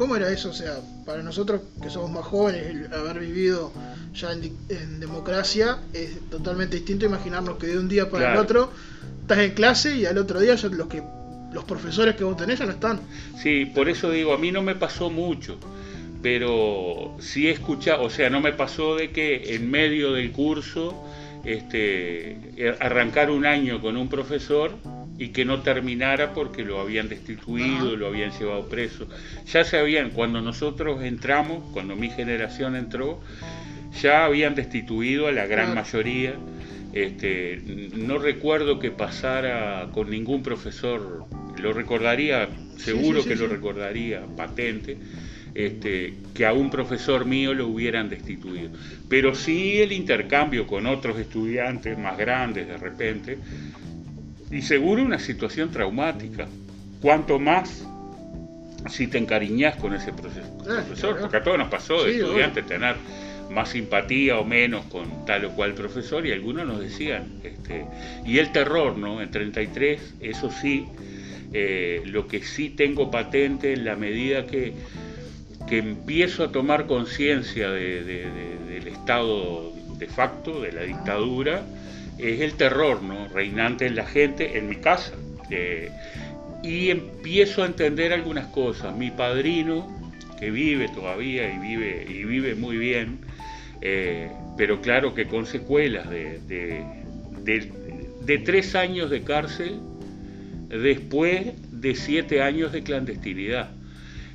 ¿Cómo 0.00 0.16
era 0.16 0.32
eso? 0.32 0.48
O 0.48 0.54
sea, 0.54 0.78
para 1.04 1.22
nosotros 1.22 1.60
que 1.82 1.90
somos 1.90 2.10
más 2.10 2.24
jóvenes, 2.24 2.64
el 2.68 2.94
haber 2.94 3.18
vivido 3.18 3.70
ya 4.14 4.32
en, 4.32 4.98
democracia 4.98 5.76
es 5.92 6.18
totalmente 6.30 6.76
distinto 6.76 7.04
imaginarnos 7.04 7.58
que 7.58 7.66
de 7.66 7.78
un 7.78 7.86
día 7.86 8.08
para 8.08 8.32
el 8.32 8.38
otro 8.38 8.72
estás 9.20 9.40
en 9.40 9.50
clase 9.50 9.96
y 9.98 10.06
al 10.06 10.16
otro 10.16 10.40
día 10.40 10.56
son 10.56 10.78
los 10.78 10.86
que 10.86 11.02
los 11.52 11.64
profesores 11.64 12.16
que 12.16 12.24
vos 12.24 12.34
tenés 12.34 12.60
ya 12.60 12.64
no 12.64 12.72
están. 12.72 12.98
Sí, 13.42 13.66
por 13.66 13.90
eso 13.90 14.10
digo, 14.10 14.32
a 14.32 14.38
mí 14.38 14.50
no 14.50 14.62
me 14.62 14.74
pasó 14.74 15.10
mucho, 15.10 15.58
pero 16.22 17.14
sí 17.20 17.48
he 17.48 17.50
escuchado, 17.50 18.02
o 18.02 18.08
sea, 18.08 18.30
no 18.30 18.40
me 18.40 18.54
pasó 18.54 18.96
de 18.96 19.10
que 19.10 19.54
en 19.54 19.70
medio 19.70 20.12
del 20.14 20.32
curso 20.32 20.94
este, 21.44 22.74
arrancar 22.80 23.30
un 23.30 23.44
año 23.44 23.82
con 23.82 23.98
un 23.98 24.08
profesor 24.08 24.72
y 25.20 25.28
que 25.28 25.44
no 25.44 25.60
terminara 25.60 26.32
porque 26.32 26.64
lo 26.64 26.80
habían 26.80 27.10
destituido, 27.10 27.94
lo 27.94 28.06
habían 28.06 28.30
llevado 28.30 28.66
preso. 28.70 29.06
Ya 29.52 29.64
se 29.64 29.78
habían, 29.78 30.10
cuando 30.10 30.40
nosotros 30.40 31.04
entramos, 31.04 31.62
cuando 31.74 31.94
mi 31.94 32.08
generación 32.08 32.74
entró, 32.74 33.20
ya 34.00 34.24
habían 34.24 34.54
destituido 34.54 35.28
a 35.28 35.32
la 35.32 35.46
gran 35.46 35.74
mayoría. 35.74 36.36
Este, 36.94 37.60
no 37.94 38.16
recuerdo 38.16 38.78
que 38.78 38.90
pasara 38.90 39.90
con 39.92 40.08
ningún 40.08 40.42
profesor 40.42 41.26
lo 41.60 41.74
recordaría, 41.74 42.48
seguro 42.78 43.22
que 43.22 43.36
lo 43.36 43.46
recordaría, 43.46 44.22
patente, 44.34 44.96
este, 45.54 46.14
que 46.32 46.46
a 46.46 46.54
un 46.54 46.70
profesor 46.70 47.26
mío 47.26 47.52
lo 47.52 47.68
hubieran 47.68 48.08
destituido. 48.08 48.70
Pero 49.10 49.34
sí 49.34 49.82
el 49.82 49.92
intercambio 49.92 50.66
con 50.66 50.86
otros 50.86 51.18
estudiantes 51.18 51.98
más 51.98 52.16
grandes 52.16 52.66
de 52.68 52.78
repente, 52.78 53.36
y 54.50 54.62
seguro 54.62 55.02
una 55.02 55.18
situación 55.18 55.70
traumática. 55.70 56.48
Cuanto 57.00 57.38
más 57.38 57.86
si 58.88 59.06
te 59.06 59.18
encariñas 59.18 59.76
con 59.76 59.94
ese 59.94 60.12
profesor, 60.12 61.18
porque 61.20 61.36
a 61.36 61.42
todos 61.42 61.58
nos 61.58 61.68
pasó 61.68 62.04
de 62.04 62.16
estudiantes 62.16 62.66
tener 62.66 62.96
más 63.50 63.70
simpatía 63.70 64.38
o 64.38 64.44
menos 64.44 64.84
con 64.86 65.26
tal 65.26 65.44
o 65.46 65.50
cual 65.50 65.74
profesor 65.74 66.26
y 66.26 66.32
algunos 66.32 66.66
nos 66.66 66.80
decían, 66.80 67.24
este, 67.42 67.84
y 68.24 68.38
el 68.38 68.52
terror, 68.52 68.96
¿no? 68.96 69.20
En 69.20 69.30
33, 69.30 70.14
eso 70.20 70.50
sí, 70.50 70.86
eh, 71.52 72.02
lo 72.06 72.26
que 72.28 72.42
sí 72.42 72.70
tengo 72.70 73.10
patente 73.10 73.72
en 73.72 73.84
la 73.84 73.96
medida 73.96 74.46
que, 74.46 74.72
que 75.68 75.78
empiezo 75.78 76.44
a 76.44 76.52
tomar 76.52 76.86
conciencia 76.86 77.70
del 77.70 78.86
estado 78.86 79.72
de 79.98 80.06
facto, 80.06 80.62
de 80.62 80.72
la 80.72 80.82
dictadura, 80.82 81.62
es 82.22 82.40
el 82.40 82.54
terror 82.54 83.02
¿no? 83.02 83.28
reinante 83.28 83.86
en 83.86 83.96
la 83.96 84.06
gente, 84.06 84.58
en 84.58 84.68
mi 84.68 84.76
casa. 84.76 85.12
y 86.62 86.90
empiezo 86.90 87.62
a 87.62 87.66
entender 87.66 88.12
algunas 88.12 88.46
cosas. 88.48 88.94
Mi 88.96 89.10
padrino, 89.10 89.88
que 90.38 90.50
vive 90.50 90.88
todavía 90.88 91.52
y 91.52 91.58
vive, 91.58 92.06
y 92.08 92.24
vive 92.24 92.54
muy 92.54 92.78
bien, 92.78 93.18
eh, 93.82 94.30
pero 94.56 94.80
claro 94.80 95.14
que 95.14 95.26
con 95.26 95.46
secuelas 95.46 96.08
de, 96.10 96.40
de, 97.44 98.38
tres 98.38 98.74
años 98.74 99.10
de 99.10 99.22
cárcel 99.22 99.80
después 100.68 101.52
de 101.70 101.94
siete 101.94 102.42
años 102.42 102.72
de 102.72 102.82
clandestinidad. 102.82 103.70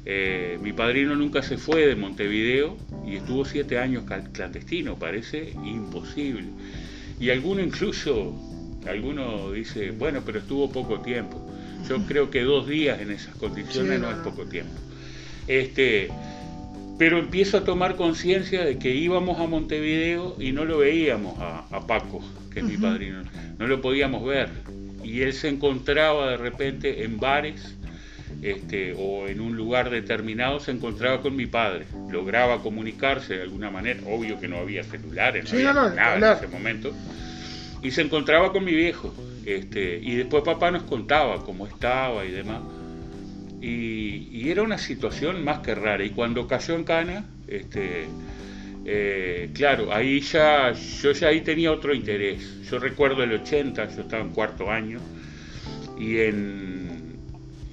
Eh, 0.05 0.59
mi 0.61 0.73
padrino 0.73 1.15
nunca 1.15 1.41
se 1.41 1.57
fue 1.57 1.87
de 1.87 1.95
Montevideo 1.95 2.77
y 3.07 3.15
estuvo 3.15 3.45
siete 3.45 3.79
años 3.79 4.03
clandestino, 4.33 4.99
parece 4.99 5.53
imposible. 5.63 6.45
Y 7.19 7.29
alguno 7.29 7.61
incluso, 7.61 8.33
alguno 8.87 9.51
dice, 9.51 9.91
bueno, 9.91 10.21
pero 10.25 10.39
estuvo 10.39 10.69
poco 10.71 10.99
tiempo. 11.01 11.41
Yo 11.87 12.05
creo 12.05 12.31
que 12.31 12.41
dos 12.41 12.67
días 12.67 12.99
en 12.99 13.11
esas 13.11 13.35
condiciones 13.35 13.99
no 13.99 14.09
es 14.09 14.17
poco 14.17 14.45
tiempo. 14.45 14.73
Este, 15.47 16.09
pero 16.97 17.19
empiezo 17.19 17.57
a 17.57 17.63
tomar 17.63 17.95
conciencia 17.95 18.63
de 18.63 18.79
que 18.79 18.95
íbamos 18.95 19.39
a 19.39 19.47
Montevideo 19.47 20.35
y 20.39 20.51
no 20.51 20.65
lo 20.65 20.79
veíamos 20.79 21.35
a, 21.39 21.85
Paco, 21.87 22.21
que 22.51 22.59
es 22.59 22.65
mi 22.65 22.77
padrino, 22.77 23.23
no 23.59 23.67
lo 23.67 23.81
podíamos 23.81 24.25
ver. 24.25 24.49
Y 25.03 25.21
él 25.21 25.33
se 25.33 25.49
encontraba 25.49 26.31
de 26.31 26.37
repente 26.37 27.03
en 27.03 27.19
bares 27.19 27.75
este, 28.41 28.93
o 28.97 29.27
en 29.27 29.41
un 29.41 29.55
lugar 29.55 29.89
determinado, 29.89 30.59
se 30.59 30.71
encontraba 30.71 31.21
con 31.21 31.35
mi 31.35 31.45
padre. 31.45 31.85
Lograba 32.09 32.61
comunicarse 32.61 33.35
de 33.35 33.43
alguna 33.43 33.71
manera, 33.71 34.01
obvio 34.05 34.39
que 34.39 34.47
no 34.47 34.57
había 34.57 34.83
celulares, 34.83 35.51
no 35.51 35.57
había 35.57 35.73
nada 35.73 36.15
en 36.17 36.37
ese 36.37 36.47
momento. 36.47 36.93
Y 37.81 37.91
se 37.91 38.01
encontraba 38.01 38.51
con 38.51 38.63
mi 38.63 38.73
viejo. 38.73 39.13
Este, 39.45 39.99
y 40.01 40.15
después 40.15 40.43
papá 40.43 40.71
nos 40.71 40.83
contaba 40.83 41.43
cómo 41.43 41.67
estaba 41.67 42.25
y 42.25 42.31
demás. 42.31 42.61
Y, 43.61 44.49
era 44.49 44.61
una 44.61 44.77
situación 44.77 45.43
más 45.43 45.59
que 45.59 45.73
rara. 45.73 46.03
Y 46.03 46.11
cuando 46.11 46.47
cayó 46.47 46.75
en 46.75 46.83
Cana, 46.83 47.25
este, 47.47 48.05
eh, 48.85 49.49
claro, 49.53 49.91
ahí 49.91 50.21
ya, 50.21 50.71
yo 50.71 51.11
ya 51.11 51.29
ahí 51.29 51.41
tenía 51.41 51.71
otro 51.71 51.93
interés. 51.93 52.61
Yo 52.69 52.77
recuerdo 52.77 53.23
el 53.23 53.33
80, 53.33 53.95
yo 53.95 54.01
estaba 54.01 54.23
en 54.23 54.29
cuarto 54.29 54.69
año, 54.69 54.99
y 55.99 56.19
en, 56.19 56.84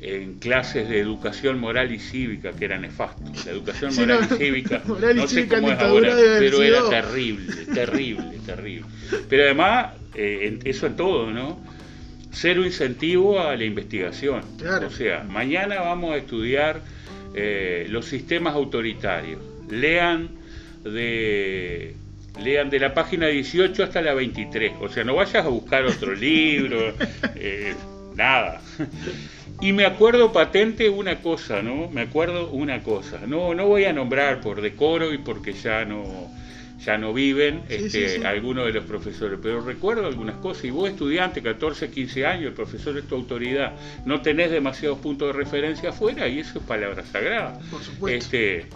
en 0.03 0.35
clases 0.35 0.89
de 0.89 0.99
educación 0.99 1.59
moral 1.61 1.93
y 1.93 1.99
cívica, 1.99 2.53
que 2.53 2.65
era 2.65 2.79
nefasto. 2.79 3.23
La 3.47 3.53
educación 3.53 3.95
moral 3.95 4.29
y 4.31 4.35
cívica, 4.37 4.83
no 5.15 5.29
sé 5.29 5.49
cómo 5.49 5.71
es 5.71 5.79
ahora, 5.79 6.15
pero 6.39 6.63
era 6.63 6.89
terrible, 6.91 7.55
terrible, 7.73 8.39
terrible. 8.45 8.87
Pero 9.29 9.45
además, 9.45 9.93
eh, 10.15 10.59
eso 10.65 10.87
en 10.87 10.97
todo, 10.97 11.31
¿no? 11.31 11.73
cero 12.33 12.65
incentivo 12.65 13.41
a 13.41 13.55
la 13.55 13.65
investigación. 13.65 14.43
O 14.85 14.91
sea, 14.91 15.23
mañana 15.23 15.81
vamos 15.81 16.15
a 16.15 16.17
estudiar 16.17 16.81
eh, 17.35 17.87
los 17.89 18.07
sistemas 18.07 18.55
autoritarios. 18.55 19.41
Lean 19.69 20.31
de, 20.83 21.95
lean 22.43 22.71
de 22.71 22.81
la 22.81 22.95
página 22.95 23.29
18 23.29 23.85
hasta 23.85 24.01
la 24.01 24.15
23. 24.15 24.73
O 24.81 24.89
sea, 24.89 25.05
no 25.05 25.15
vayas 25.15 25.45
a 25.45 25.49
buscar 25.49 25.85
otro 25.85 26.15
libro, 26.15 26.95
eh, 27.37 27.75
nada. 28.17 28.61
Y 29.63 29.73
me 29.73 29.87
acuerdo 29.87 30.33
patente 30.33 30.91
una 30.91 31.21
cosa, 31.21 31.63
¿no? 31.63 31.89
Me 31.89 32.01
acuerdo 32.01 32.51
una 32.51 32.83
cosa. 32.83 33.21
No, 33.27 33.55
no 33.55 33.67
voy 33.67 33.85
a 33.85 33.93
nombrar 33.93 34.41
por 34.41 34.61
decoro 34.61 35.15
y 35.15 35.19
porque 35.19 35.53
ya 35.53 35.85
no 35.85 36.31
ya 36.85 36.99
no 36.99 37.13
viven 37.13 37.63
este, 37.69 38.27
algunos 38.27 38.67
de 38.67 38.73
los 38.73 38.85
profesores, 38.85 39.39
pero 39.41 39.61
recuerdo 39.61 40.07
algunas 40.07 40.35
cosas, 40.39 40.65
y 40.65 40.71
vos 40.71 40.91
estudiante, 40.91 41.41
14, 41.41 41.91
15 41.91 42.27
años, 42.27 42.47
el 42.47 42.55
profesor 42.55 42.99
es 42.99 43.07
tu 43.07 43.15
autoridad, 43.15 43.75
no 44.05 44.21
tenés 44.21 44.51
demasiados 44.51 44.99
puntos 44.99 45.29
de 45.29 45.35
referencia 45.35 45.91
afuera 45.91 46.27
y 46.27 46.41
eso 46.41 46.59
es 46.59 46.65
palabra 46.65 47.05
sagrada. 47.05 47.61
Por 47.71 47.85
supuesto. 47.85 48.37
Este, 48.37 48.67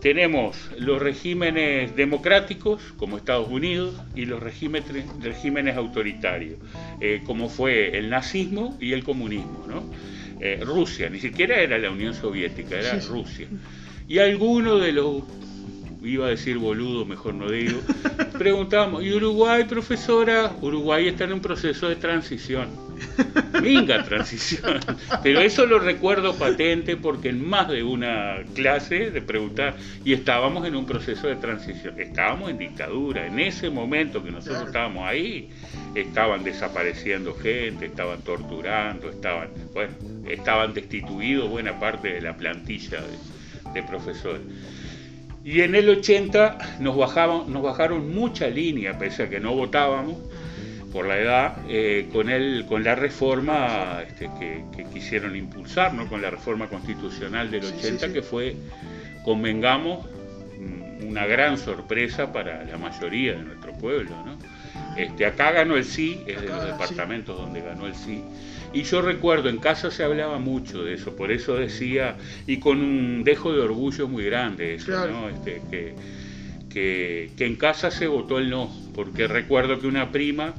tenemos 0.00 0.56
los 0.78 1.02
regímenes 1.02 1.94
democráticos, 1.94 2.80
como 2.96 3.18
Estados 3.18 3.48
Unidos, 3.48 3.94
y 4.14 4.24
los 4.24 4.40
regímenes, 4.42 5.04
regímenes 5.20 5.76
autoritarios, 5.76 6.58
eh, 7.00 7.20
como 7.26 7.50
fue 7.50 7.98
el 7.98 8.08
nazismo 8.08 8.78
y 8.80 8.92
el 8.92 9.04
comunismo. 9.04 9.66
¿no? 9.68 9.84
Eh, 10.42 10.60
Rusia, 10.62 11.10
ni 11.10 11.18
siquiera 11.18 11.60
era 11.60 11.78
la 11.78 11.90
Unión 11.90 12.14
Soviética, 12.14 12.78
era 12.78 12.98
Rusia. 13.00 13.46
Y 14.08 14.18
algunos 14.18 14.80
de 14.80 14.92
los 14.92 15.22
iba 16.02 16.26
a 16.26 16.30
decir 16.30 16.58
boludo, 16.58 17.04
mejor 17.04 17.34
no 17.34 17.50
digo, 17.50 17.80
preguntamos, 18.38 19.02
¿y 19.02 19.12
Uruguay, 19.12 19.64
profesora? 19.64 20.52
Uruguay 20.60 21.08
está 21.08 21.24
en 21.24 21.34
un 21.34 21.40
proceso 21.40 21.88
de 21.88 21.96
transición. 21.96 22.68
Venga, 23.62 24.02
transición. 24.04 24.80
Pero 25.22 25.40
eso 25.40 25.66
lo 25.66 25.78
recuerdo 25.78 26.34
patente 26.36 26.96
porque 26.96 27.28
en 27.28 27.46
más 27.46 27.68
de 27.68 27.82
una 27.82 28.38
clase 28.54 29.10
de 29.10 29.22
preguntar, 29.22 29.76
y 30.04 30.12
estábamos 30.12 30.66
en 30.66 30.76
un 30.76 30.86
proceso 30.86 31.26
de 31.26 31.36
transición, 31.36 31.98
estábamos 32.00 32.50
en 32.50 32.58
dictadura, 32.58 33.26
en 33.26 33.38
ese 33.38 33.70
momento 33.70 34.22
que 34.22 34.30
nosotros 34.30 34.66
estábamos 34.66 35.06
ahí, 35.06 35.50
estaban 35.94 36.44
desapareciendo 36.44 37.34
gente, 37.34 37.86
estaban 37.86 38.22
torturando, 38.22 39.10
estaban, 39.10 39.48
bueno, 39.72 39.92
estaban 40.28 40.72
destituidos 40.74 41.48
buena 41.48 41.78
parte 41.78 42.08
de 42.08 42.20
la 42.20 42.36
plantilla 42.36 43.02
de, 43.02 43.72
de 43.74 43.82
profesores. 43.82 44.42
Y 45.44 45.62
en 45.62 45.74
el 45.74 45.88
80 45.88 46.76
nos, 46.80 46.96
bajaban, 46.96 47.52
nos 47.52 47.62
bajaron 47.62 48.14
mucha 48.14 48.48
línea, 48.48 48.98
pese 48.98 49.24
a 49.24 49.30
que 49.30 49.40
no 49.40 49.54
votábamos 49.54 50.16
por 50.92 51.06
la 51.06 51.18
edad, 51.18 51.56
eh, 51.68 52.08
con, 52.12 52.28
el, 52.28 52.66
con 52.66 52.82
la 52.84 52.94
reforma 52.94 54.02
este, 54.06 54.28
que, 54.38 54.64
quisieron 54.92 55.36
impulsar, 55.36 55.94
¿no? 55.94 56.08
con 56.08 56.20
la 56.20 56.30
reforma 56.30 56.68
constitucional 56.68 57.50
del 57.50 57.64
80, 57.64 58.12
que 58.12 58.22
fue, 58.22 58.56
convengamos, 59.24 60.06
mm, 60.58 61.06
una 61.08 61.26
gran 61.26 61.58
sorpresa 61.58 62.32
para 62.32 62.64
la 62.64 62.76
mayoría 62.76 63.34
de 63.34 63.42
nuestro 63.42 63.72
pueblo. 63.74 64.10
¿no? 64.26 64.36
Este, 64.96 65.26
acá 65.26 65.52
ganó 65.52 65.76
el 65.76 65.84
sí, 65.84 66.22
es 66.26 66.40
de 66.40 66.48
los 66.48 66.66
departamentos 66.66 67.38
donde 67.38 67.60
ganó 67.60 67.86
el 67.86 67.94
sí. 67.94 68.22
Y 68.72 68.82
yo 68.84 69.02
recuerdo, 69.02 69.48
en 69.48 69.58
casa 69.58 69.90
se 69.90 70.04
hablaba 70.04 70.38
mucho 70.38 70.84
de 70.84 70.94
eso, 70.94 71.16
por 71.16 71.32
eso 71.32 71.56
decía, 71.56 72.16
y 72.46 72.58
con 72.58 72.80
un 72.80 73.24
dejo 73.24 73.52
de 73.52 73.60
orgullo 73.60 74.06
muy 74.06 74.24
grande 74.24 74.74
eso, 74.74 75.08
¿no? 75.08 75.28
Este, 75.28 75.60
que, 75.70 75.94
que, 76.68 77.30
que, 77.36 77.46
en 77.46 77.56
casa 77.56 77.90
se 77.90 78.06
votó 78.06 78.38
el 78.38 78.48
no, 78.48 78.70
porque 78.94 79.26
recuerdo 79.26 79.80
que 79.80 79.88
una 79.88 80.12
prima 80.12 80.54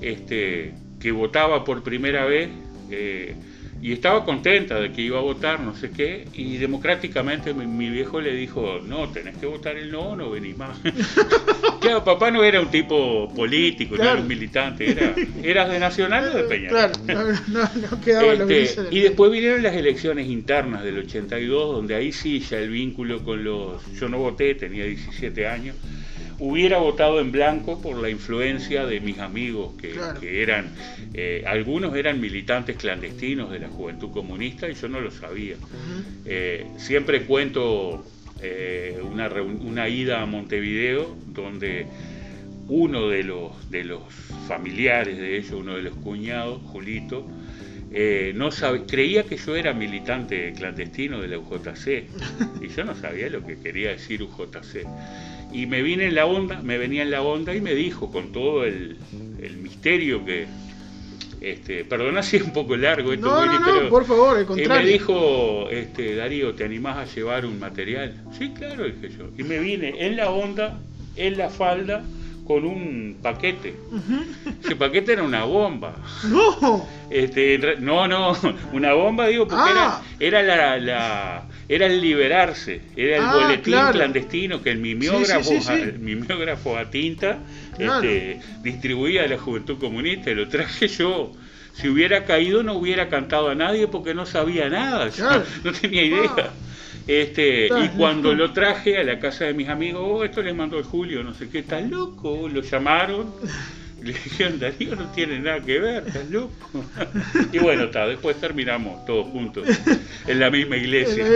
este, 0.00 0.74
que 1.00 1.12
votaba 1.12 1.64
por 1.64 1.82
primera 1.82 2.24
vez, 2.24 2.48
eh, 2.90 3.34
y 3.80 3.92
estaba 3.92 4.24
contenta 4.24 4.80
de 4.80 4.92
que 4.92 5.02
iba 5.02 5.18
a 5.18 5.22
votar, 5.22 5.60
no 5.60 5.74
sé 5.74 5.90
qué, 5.90 6.26
y 6.34 6.56
democráticamente 6.56 7.54
mi, 7.54 7.90
viejo 7.90 8.20
le 8.20 8.34
dijo, 8.34 8.80
no, 8.84 9.08
tenés 9.10 9.36
que 9.36 9.46
votar 9.46 9.76
el 9.76 9.92
no, 9.92 10.16
no 10.16 10.30
venís 10.30 10.56
más. 10.56 10.78
claro, 11.80 12.04
papá 12.04 12.30
no 12.30 12.42
era 12.42 12.60
un 12.60 12.70
tipo 12.70 13.32
político, 13.34 13.96
no 13.96 14.02
era 14.02 14.14
un 14.14 14.26
militante, 14.26 14.90
era, 14.90 15.14
eras 15.42 15.70
de 15.70 15.78
Nacional 15.78 16.28
o 16.28 16.36
de 16.36 16.44
Peñarol. 16.44 16.90
Claro, 17.06 17.32
no, 17.46 17.62
no, 17.62 18.00
quedaba 18.04 18.32
este, 18.32 18.82
Y 18.90 19.00
después 19.00 19.30
vinieron 19.30 19.62
las 19.62 19.74
elecciones 19.74 20.28
internas 20.28 20.82
del 20.82 20.98
82, 20.98 21.72
donde 21.76 21.94
ahí 21.94 22.12
sí 22.12 22.40
ya 22.40 22.58
el 22.58 22.70
vínculo 22.70 23.22
con 23.22 23.44
los... 23.44 23.82
Yo 23.98 24.08
no 24.08 24.18
voté, 24.18 24.54
tenía 24.54 24.84
17 24.84 25.46
años 25.46 25.76
hubiera 26.40 26.78
votado 26.78 27.20
en 27.20 27.32
blanco 27.32 27.80
por 27.80 27.96
la 27.96 28.10
influencia 28.10 28.86
de 28.86 29.00
mis 29.00 29.18
amigos, 29.18 29.74
que, 29.80 30.42
eran, 30.42 30.72
eh, 31.14 31.42
algunos 31.46 31.94
eran 31.96 32.20
militantes 32.20 32.76
clandestinos 32.76 33.50
de 33.50 33.58
la 33.58 33.68
Juventud 33.68 34.10
Comunista 34.10 34.68
y 34.68 34.74
yo 34.74 34.88
no 34.88 35.00
lo 35.00 35.10
sabía. 35.10 35.56
Eh, 36.24 36.66
siempre 36.76 37.22
cuento 37.22 38.04
eh, 38.40 39.00
una, 39.02 39.28
una, 39.28 39.88
ida 39.88 40.22
a 40.22 40.26
Montevideo 40.26 41.16
donde 41.26 41.86
uno 42.68 43.08
de 43.08 43.24
los, 43.24 43.70
de 43.70 43.84
los 43.84 44.02
familiares 44.46 45.18
de 45.18 45.38
ellos, 45.38 45.52
uno 45.52 45.74
de 45.74 45.82
los 45.82 45.94
cuñados, 45.96 46.62
Julito, 46.62 47.26
no 48.34 48.52
sabe, 48.52 48.84
creía 48.84 49.22
que 49.22 49.38
yo 49.38 49.56
era 49.56 49.72
militante 49.72 50.52
clandestino 50.52 51.20
de 51.22 51.28
la 51.28 51.38
UJC 51.38 52.04
y 52.62 52.68
yo 52.68 52.84
no 52.84 52.94
sabía 52.94 53.28
lo 53.30 53.44
que 53.44 53.58
quería 53.58 53.90
decir 53.90 54.22
UJC. 54.22 54.86
Y 55.52 55.66
me 55.66 55.82
vine 55.82 56.06
en 56.06 56.14
la 56.14 56.26
onda, 56.26 56.60
me 56.62 56.78
venía 56.78 57.02
en 57.02 57.10
la 57.10 57.22
onda 57.22 57.54
y 57.54 57.60
me 57.60 57.74
dijo 57.74 58.10
con 58.10 58.32
todo 58.32 58.64
el, 58.64 58.96
misterio 59.62 60.24
que, 60.24 60.46
este, 61.40 61.84
perdona 61.84 62.22
si 62.22 62.36
es 62.36 62.42
un 62.42 62.52
poco 62.52 62.76
largo 62.76 63.12
esto, 63.12 63.26
no, 63.26 63.46
no, 63.46 63.82
no, 63.82 63.88
por 63.88 64.04
favor, 64.04 64.38
el 64.38 64.46
contrario. 64.46 64.80
Y 64.80 64.84
me 64.84 64.90
dijo, 64.90 65.68
este, 65.70 66.16
Darío, 66.16 66.54
¿te 66.54 66.64
animás 66.64 66.98
a 66.98 67.14
llevar 67.14 67.46
un 67.46 67.58
material? 67.58 68.14
Sí, 68.36 68.50
claro, 68.50 68.84
dije 68.84 69.08
yo. 69.16 69.30
Y 69.38 69.44
me 69.44 69.58
vine 69.58 69.94
en 70.06 70.16
la 70.16 70.30
onda, 70.30 70.78
en 71.16 71.38
la 71.38 71.48
falda, 71.48 72.02
con 72.46 72.64
un 72.64 73.18
paquete. 73.22 73.74
Ese 74.64 74.74
paquete 74.74 75.12
era 75.12 75.22
una 75.22 75.44
bomba. 75.44 75.94
No. 76.24 76.86
Este, 77.10 77.58
no, 77.78 78.08
no, 78.08 78.36
una 78.72 78.94
bomba, 78.94 79.28
digo, 79.28 79.46
porque 79.46 79.70
era, 79.70 79.96
ah. 79.96 80.02
era 80.18 80.78
la 80.78 81.44
era 81.68 81.86
el 81.86 82.00
liberarse, 82.00 82.80
era 82.96 83.16
el 83.16 83.22
ah, 83.24 83.34
boletín 83.34 83.74
clandestino 83.92 84.62
que 84.62 84.70
el 84.70 84.78
mimeógrafo, 84.78 85.52
el 85.70 85.98
mimeógrafo 85.98 86.76
a 86.78 86.90
tinta 86.90 87.40
este, 87.78 88.40
distribuía 88.62 89.24
a 89.24 89.28
la 89.28 89.38
juventud 89.38 89.78
comunista, 89.78 90.30
y 90.30 90.34
lo 90.34 90.48
traje 90.48 90.88
yo 90.88 91.32
Si 91.74 91.88
hubiera 91.88 92.24
caído 92.24 92.62
no 92.62 92.74
hubiera 92.74 93.08
cantado 93.08 93.50
a 93.50 93.54
nadie 93.54 93.86
porque 93.86 94.14
no 94.14 94.24
sabía 94.24 94.70
nada, 94.70 95.10
no 95.64 95.72
tenía 95.72 96.04
idea. 96.04 96.32
Ah. 96.38 96.50
Este, 97.06 97.66
y 97.66 97.88
cuando 97.96 98.34
lo 98.34 98.52
traje 98.52 98.98
a 98.98 99.04
la 99.04 99.18
casa 99.18 99.46
de 99.46 99.54
mis 99.54 99.68
amigos, 99.68 100.02
oh, 100.04 100.24
esto 100.24 100.42
le 100.42 100.52
mandó 100.52 100.78
el 100.78 100.84
Julio, 100.84 101.22
no 101.22 101.32
sé 101.32 101.48
qué, 101.48 101.60
está 101.60 101.80
loco, 101.80 102.48
lo 102.52 102.60
llamaron. 102.62 103.32
Le 104.02 104.12
dijeron, 104.12 104.60
Darío 104.60 104.94
no 104.94 105.10
tiene 105.10 105.40
nada 105.40 105.60
que 105.60 105.78
ver, 105.80 106.04
estás 106.06 106.30
loco. 106.30 106.52
y 107.52 107.58
bueno, 107.58 107.84
está, 107.84 108.06
después 108.06 108.36
terminamos 108.36 109.04
todos 109.06 109.26
juntos 109.28 109.66
en 110.26 110.38
la 110.38 110.50
misma 110.50 110.76
iglesia. 110.76 111.26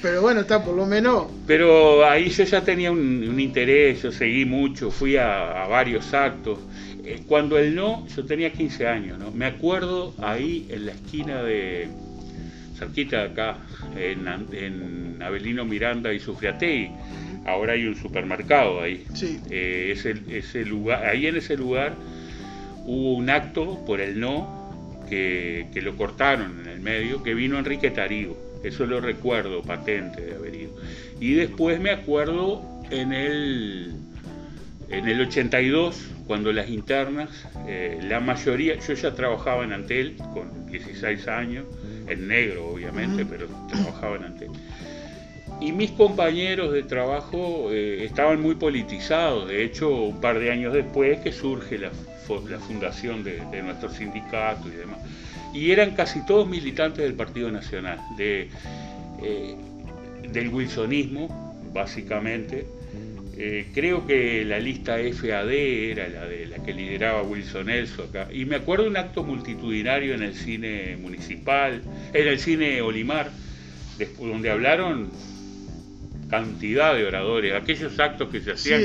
Pero 0.00 0.22
bueno, 0.22 0.42
está, 0.42 0.62
por 0.62 0.76
lo 0.76 0.86
menos. 0.86 1.26
Pero 1.46 2.06
ahí 2.06 2.28
yo 2.30 2.44
ya 2.44 2.60
tenía 2.60 2.92
un, 2.92 3.40
interés, 3.40 4.02
yo 4.02 4.12
seguí 4.12 4.44
mucho, 4.44 4.90
fui 4.90 5.16
a, 5.16 5.66
varios 5.68 6.14
actos. 6.14 6.60
Eh, 7.04 7.22
cuando 7.26 7.58
el 7.58 7.74
no, 7.74 8.06
yo 8.14 8.24
tenía 8.24 8.52
15 8.52 8.86
años, 8.86 9.18
¿no? 9.18 9.30
Me 9.32 9.46
acuerdo 9.46 10.14
ahí 10.22 10.66
en 10.70 10.86
la 10.86 10.92
esquina 10.92 11.42
de, 11.42 11.88
cerquita 12.78 13.18
de 13.18 13.32
acá, 13.32 13.58
en, 13.96 14.26
en 14.52 15.22
Avelino 15.22 15.64
Miranda 15.64 16.12
y 16.12 16.20
Sufriatei, 16.20 16.90
ahora 17.44 17.74
hay 17.74 17.86
un 17.86 17.96
supermercado 17.96 18.80
ahí. 18.80 19.04
Sí. 19.14 19.40
Eh, 19.50 19.90
ese, 19.92 20.14
ese 20.28 20.64
lugar, 20.64 21.04
ahí 21.04 21.26
en 21.26 21.36
ese 21.36 21.56
lugar 21.56 21.94
hubo 22.84 23.14
un 23.14 23.30
acto 23.30 23.84
por 23.86 24.00
el 24.00 24.18
no 24.20 25.04
que, 25.08 25.66
que, 25.72 25.82
lo 25.82 25.96
cortaron 25.96 26.60
en 26.60 26.68
el 26.68 26.80
medio, 26.80 27.22
que 27.22 27.34
vino 27.34 27.58
Enrique 27.58 27.90
Tarigo. 27.90 28.36
Eso 28.62 28.86
lo 28.86 29.00
recuerdo 29.00 29.62
patente 29.62 30.22
de 30.22 30.34
haber 30.34 30.54
ido. 30.54 30.74
Y 31.20 31.34
después 31.34 31.80
me 31.80 31.90
acuerdo 31.90 32.62
en 32.90 33.12
el, 33.12 33.92
en 34.88 35.08
el 35.08 35.20
82, 35.20 36.10
cuando 36.26 36.52
las 36.52 36.70
internas, 36.70 37.28
eh, 37.68 37.98
la 38.02 38.20
mayoría, 38.20 38.78
yo 38.78 38.94
ya 38.94 39.14
trabajaba 39.14 39.64
en 39.64 39.72
Antel 39.72 40.16
con 40.32 40.66
16 40.66 41.28
años, 41.28 41.66
en 42.08 42.26
negro 42.26 42.68
obviamente, 42.68 43.26
pero 43.26 43.46
trabajaba 43.68 44.16
en 44.16 44.24
Antel 44.24 44.50
y 45.64 45.72
mis 45.72 45.92
compañeros 45.92 46.72
de 46.72 46.82
trabajo 46.82 47.70
eh, 47.72 48.04
estaban 48.04 48.42
muy 48.42 48.54
politizados, 48.54 49.48
de 49.48 49.64
hecho 49.64 49.90
un 49.90 50.20
par 50.20 50.38
de 50.38 50.50
años 50.50 50.74
después 50.74 51.20
que 51.20 51.32
surge 51.32 51.78
la, 51.78 51.90
fundación 52.58 53.24
de, 53.24 53.40
nuestro 53.62 53.88
sindicato 53.88 54.68
y 54.68 54.72
demás. 54.72 54.98
Y 55.54 55.70
eran 55.70 55.92
casi 55.92 56.24
todos 56.26 56.46
militantes 56.46 57.04
del 57.04 57.14
Partido 57.14 57.50
Nacional, 57.50 57.98
eh, 58.18 58.48
del 60.30 60.48
wilsonismo, 60.48 61.54
básicamente. 61.72 62.66
Eh, 63.36 63.66
creo 63.74 64.06
que 64.06 64.44
la 64.44 64.58
lista 64.58 64.96
FAD 64.96 65.50
era 65.50 66.08
la 66.08 66.26
de 66.26 66.46
la 66.46 66.58
que 66.62 66.72
lideraba 66.74 67.22
Wilson 67.22 67.70
Elso 67.70 68.04
acá. 68.04 68.28
Y 68.32 68.44
me 68.44 68.56
acuerdo 68.56 68.86
un 68.86 68.96
acto 68.96 69.22
multitudinario 69.22 70.14
en 70.14 70.22
el 70.22 70.34
cine 70.34 70.96
municipal, 71.00 71.82
en 72.12 72.28
el 72.28 72.38
cine 72.38 72.80
Olimar, 72.82 73.30
donde 74.18 74.50
hablaron 74.50 75.10
cantidad 76.28 76.94
de 76.94 77.06
oradores, 77.06 77.54
aquellos 77.54 77.98
actos 77.98 78.30
que 78.30 78.40
se 78.40 78.52
hacían, 78.52 78.82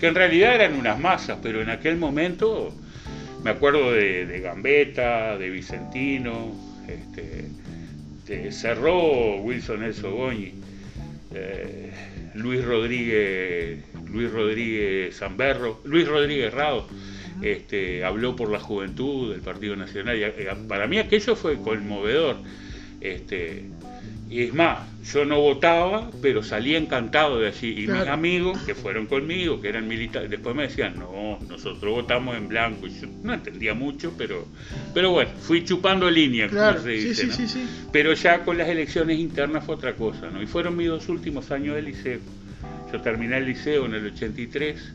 que, 0.00 0.06
en 0.06 0.14
realidad 0.14 0.54
eran 0.54 0.74
unas 0.74 0.98
masas, 0.98 1.38
pero 1.42 1.62
en 1.62 1.70
aquel 1.70 1.96
momento 1.96 2.74
me 3.42 3.50
acuerdo 3.50 3.92
de, 3.92 4.40
Gambetta, 4.42 5.38
de 5.38 5.50
Vicentino, 5.50 6.54
este, 6.88 8.52
cerró 8.52 9.36
Wilson 9.36 9.82
El 9.82 9.94
Sogoñi, 9.94 10.54
eh, 11.34 11.90
Luis 12.34 12.64
Rodríguez, 12.64 13.78
Luis 14.10 14.30
Rodríguez 14.30 15.16
Zamberro, 15.16 15.80
Luis 15.84 16.06
Rodríguez 16.06 16.52
Rado. 16.52 16.86
Este, 17.42 18.04
habló 18.04 18.36
por 18.36 18.50
la 18.50 18.60
juventud 18.60 19.32
del 19.32 19.40
Partido 19.40 19.74
Nacional 19.74 20.18
y 20.18 20.66
para 20.68 20.86
mí 20.86 20.98
aquello 20.98 21.34
fue 21.36 21.56
conmovedor. 21.56 22.36
Este, 23.00 23.64
y 24.30 24.44
es 24.44 24.54
más, 24.54 24.78
yo 25.12 25.24
no 25.24 25.40
votaba, 25.40 26.08
pero 26.22 26.44
salí 26.44 26.76
encantado 26.76 27.40
de 27.40 27.48
allí. 27.48 27.82
Y 27.82 27.88
mis 27.88 28.06
amigos 28.06 28.60
que 28.62 28.76
fueron 28.76 29.06
conmigo, 29.06 29.60
que 29.60 29.68
eran 29.68 29.88
militares, 29.88 30.30
después 30.30 30.54
me 30.54 30.62
decían, 30.68 31.00
no, 31.00 31.40
nosotros 31.48 31.92
votamos 31.92 32.36
en 32.36 32.46
blanco. 32.46 32.86
Y 32.86 32.90
yo 33.00 33.08
no 33.24 33.34
entendía 33.34 33.74
mucho, 33.74 34.14
pero, 34.16 34.46
pero 34.94 35.10
bueno, 35.10 35.32
fui 35.40 35.64
chupando 35.64 36.08
línea, 36.08 36.48
como 36.48 36.78
se 36.80 36.90
dice. 36.90 37.28
pero 37.90 38.12
ya 38.12 38.44
con 38.44 38.56
las 38.56 38.68
elecciones 38.68 39.18
internas 39.18 39.64
fue 39.64 39.74
otra 39.74 39.96
cosa, 39.96 40.30
¿no? 40.30 40.40
Y 40.40 40.46
fueron 40.46 40.76
mis 40.76 40.86
dos 40.86 41.08
últimos 41.08 41.50
años 41.50 41.74
de 41.74 41.82
liceo. 41.82 42.20
Yo 42.92 43.00
terminé 43.00 43.38
el 43.38 43.46
liceo 43.46 43.86
en 43.86 43.94
el 43.94 44.06
83. 44.06 44.94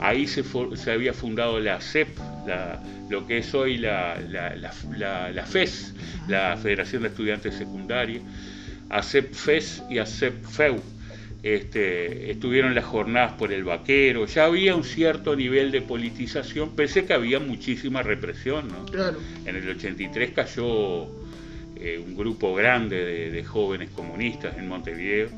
Ahí 0.00 0.26
se, 0.26 0.44
se 0.74 0.92
había 0.92 1.14
fundado 1.14 1.60
la 1.60 1.80
CEP, 1.80 2.08
la, 2.46 2.82
lo 3.08 3.26
que 3.26 3.38
es 3.38 3.54
hoy 3.54 3.78
la, 3.78 4.18
la, 4.20 4.54
la 4.54 5.46
FES, 5.46 5.94
la 6.28 6.58
Federación 6.58 7.02
de 7.02 7.08
Estudiantes 7.08 7.54
Secundarios 7.54 8.22
ACEP-FES 8.90 9.84
y 9.88 9.98
ACEP-FEU. 9.98 10.80
Este, 11.42 12.30
estuvieron 12.30 12.74
las 12.74 12.84
jornadas 12.84 13.32
por 13.32 13.50
el 13.50 13.64
vaquero, 13.64 14.26
ya 14.26 14.44
había 14.44 14.76
un 14.76 14.84
cierto 14.84 15.34
nivel 15.34 15.70
de 15.70 15.80
politización, 15.80 16.76
pese 16.76 17.06
que 17.06 17.14
había 17.14 17.40
muchísima 17.40 18.02
represión. 18.02 18.68
¿no? 18.68 18.84
En 19.46 19.56
el 19.56 19.66
83 19.70 20.32
cayó 20.32 21.04
eh, 21.76 22.02
un 22.06 22.14
grupo 22.14 22.54
grande 22.54 23.30
de, 23.30 23.44
jóvenes 23.44 23.88
comunistas 23.90 24.58
en 24.58 24.68
Montevideo, 24.68 25.28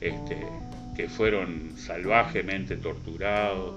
este, 0.00 0.38
que 0.96 1.08
fueron 1.10 1.72
salvajemente 1.76 2.76
torturados. 2.76 3.74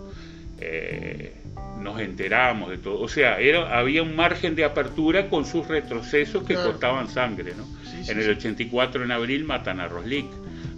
Eh, 0.61 1.33
nos 1.81 1.99
enteramos 1.99 2.69
de 2.69 2.77
todo. 2.77 3.01
O 3.01 3.09
sea, 3.09 3.39
era, 3.39 3.77
había 3.77 4.01
un 4.01 4.15
margen 4.15 4.55
de 4.55 4.63
apertura 4.63 5.27
con 5.29 5.45
sus 5.45 5.67
retrocesos 5.67 6.43
que 6.43 6.55
costaban 6.55 7.09
sangre. 7.09 7.53
¿no? 7.55 7.65
En 8.07 8.19
el 8.19 8.29
84, 8.29 9.03
en 9.03 9.11
abril, 9.11 9.45
matan 9.45 9.79
a 9.79 9.87
Roslik. 9.87 10.27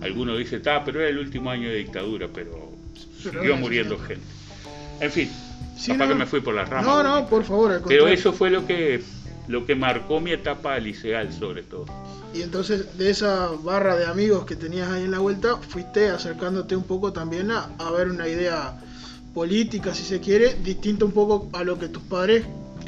Algunos 0.02 0.38
dicen, 0.38 0.60
está, 0.60 0.84
pero 0.84 1.00
era 1.00 1.10
el 1.10 1.18
último 1.18 1.50
año 1.50 1.70
de 1.70 1.76
dictadura, 1.76 2.28
pero, 2.34 2.72
siguió 3.22 3.58
muriendo 3.58 3.98
gente. 3.98 4.26
En 5.00 5.12
fin, 5.12 5.30
capaz 5.86 6.08
que 6.08 6.16
me 6.16 6.26
fui 6.26 6.42
por 6.42 6.54
las 6.54 6.70
ramas. 6.70 6.86
No, 6.86 7.04
no, 7.04 7.28
por 7.28 7.44
favor. 7.44 7.82
Pero 7.88 8.08
eso 8.08 8.34
fue 8.34 8.50
lo 8.50 8.66
que, 8.66 9.02
lo 9.48 9.66
que 9.66 9.76
marcó 9.76 10.20
mi 10.20 10.32
etapa 10.32 10.78
liceal, 10.80 11.32
sobre 11.34 11.64
todo. 11.64 11.86
Y 12.34 12.42
entonces, 12.42 12.98
de 12.98 13.10
esa 13.10 13.50
barra 13.64 13.96
de 13.96 14.06
amigos 14.06 14.46
que 14.46 14.56
tenías 14.56 14.90
ahí 14.90 15.04
en 15.04 15.12
la 15.12 15.20
vuelta, 15.20 15.58
fuiste 15.58 16.10
acercándote 16.10 16.76
un 16.76 16.84
poco 16.84 17.14
también 17.14 17.52
a, 17.52 17.70
a 17.78 17.92
ver 17.92 18.10
una 18.10 18.28
idea 18.28 18.80
política, 19.34 19.94
si 19.94 20.04
se 20.04 20.20
quiere, 20.20 20.56
distinta 20.64 21.06
un 21.06 21.12
poco 21.12 21.50
a 21.54 21.64
lo 21.64 21.78
que 21.80 21.88
tus 21.88 22.04
padres 22.04 22.44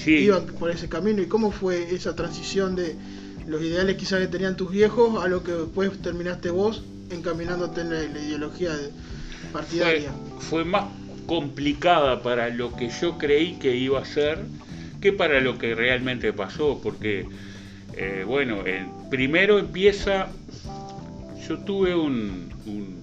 iban 0.06 0.46
por 0.46 0.72
ese 0.72 0.90
camino. 0.90 1.22
¿Y 1.22 1.28
cómo 1.28 1.52
fue 1.52 1.94
esa 1.94 2.16
transición 2.16 2.76
de 2.76 2.96
los 3.50 3.62
ideales 3.62 3.98
quizás 3.98 4.20
que 4.20 4.28
tenían 4.28 4.56
tus 4.56 4.72
viejos 4.72 5.24
a 5.24 5.28
lo 5.28 5.44
que 5.44 5.52
después 5.52 5.92
terminaste 6.02 6.50
vos 6.50 6.84
encaminándote 7.10 7.82
en 7.82 7.90
la, 7.90 8.04
ideología 8.04 8.72
partidaria? 9.52 10.12
Fue, 10.40 10.64
más 10.64 10.86
complicada 11.26 12.22
para 12.24 12.50
lo 12.50 12.76
que 12.76 12.90
yo 12.90 13.18
creí 13.18 13.54
que 13.60 13.76
iba 13.76 14.00
a 14.00 14.06
ser 14.06 14.40
que 15.02 15.14
para 15.14 15.40
lo 15.40 15.58
que 15.58 15.76
realmente 15.76 16.34
pasó, 16.34 16.80
porque, 16.84 17.26
eh, 17.96 18.24
bueno, 18.28 18.64
primero 19.10 19.58
empieza, 19.58 20.28
yo 21.48 21.60
tuve 21.60 21.96
un 21.96 22.50
un 22.70 22.99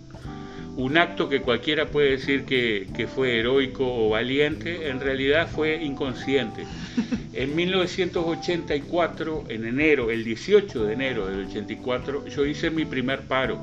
acto 0.96 1.28
que 1.28 1.40
cualquiera 1.40 1.86
puede 1.86 2.10
decir 2.12 2.44
que, 2.44 3.08
fue 3.14 3.38
heroico 3.38 3.84
o 3.86 4.10
valiente, 4.10 4.88
en 4.88 5.00
realidad 5.00 5.48
fue 5.48 5.82
inconsciente. 5.82 6.64
En 7.32 7.54
1984, 7.54 9.44
en 9.50 9.66
enero, 9.66 10.10
el 10.10 10.24
18 10.24 10.84
de 10.84 10.94
enero 10.94 11.26
del 11.26 11.46
84, 11.46 12.26
yo 12.28 12.46
hice 12.46 12.70
mi 12.70 12.86
primer 12.86 13.20
paro. 13.22 13.62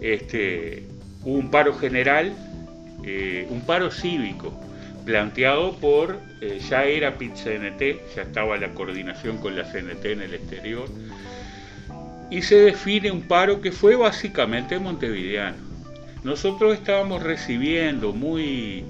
Este, 0.00 0.84
un 1.24 1.50
paro 1.50 1.74
general, 1.74 2.32
eh, 3.02 3.48
un 3.50 3.62
paro 3.62 3.90
cívico, 3.90 4.52
planteado 5.04 5.76
por, 5.78 6.20
eh, 6.40 6.60
ya 6.70 6.84
era 6.84 7.18
PIT-CNT, 7.18 8.14
ya 8.14 8.22
estaba 8.22 8.56
la 8.56 8.72
coordinación 8.74 9.38
con 9.38 9.56
la 9.56 9.64
CNT 9.64 10.12
en 10.12 10.22
el 10.22 10.34
exterior, 10.34 10.88
y 12.30 12.42
se 12.42 12.60
define 12.60 13.10
un 13.10 13.22
paro 13.22 13.60
que 13.60 13.72
fue 13.72 13.96
básicamente 13.96 14.78
montevideano 14.78 15.71
nosotros 16.24 16.74
estábamos 16.74 17.22
recibiendo 17.22 18.12
muy, 18.12 18.84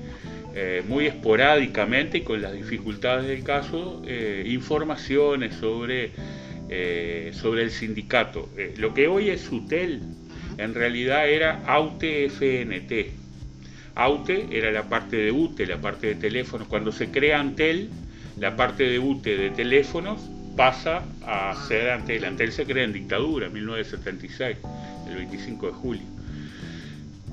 eh, 0.55 0.83
muy 0.87 1.07
esporádicamente 1.07 2.19
y 2.19 2.21
con 2.23 2.43
las 2.43 2.53
dificultades 2.53 3.27
del 3.27 3.43
caso 3.43 4.03
eh, 4.07 4.45
informaciones 4.47 5.55
sobre, 5.55 6.11
eh, 6.69 7.31
sobre 7.35 7.63
el 7.63 7.71
sindicato. 7.71 8.49
lo 8.77 8.93
que 8.95 9.09
hoy 9.09 9.31
es 9.31 9.41
SUTEL 9.43 10.01
en 10.59 10.75
realidad 10.75 11.29
era 11.29 11.63
AUTE-FNT. 11.67 13.11
AUTE 13.95 14.49
era 14.51 14.71
la 14.71 14.89
parte 14.89 15.17
de 15.17 15.33
UTE, 15.33 15.67
la 15.67 15.81
parte 15.81 16.09
de 16.09 16.15
teléfonos. 16.15 16.69
Cuando 16.69 16.93
se 16.93 17.11
crea 17.11 17.41
Antel, 17.41 17.91
la 18.39 18.57
parte 18.57 18.85
de 18.85 18.99
UTE 18.99 19.37
de 19.37 19.51
teléfonos 19.51 20.21
pasa 20.57 21.03
a 21.27 21.55
ser 21.69 21.91
Antel. 21.91 22.25
Antel 22.25 22.53
se 22.53 22.65
crea 22.65 22.85
en 22.85 22.93
dictadura, 22.93 23.47
en 23.47 23.53
1976, 23.55 24.59
el 25.09 25.17
25 25.17 25.67
de 25.67 25.73
julio. 25.73 26.12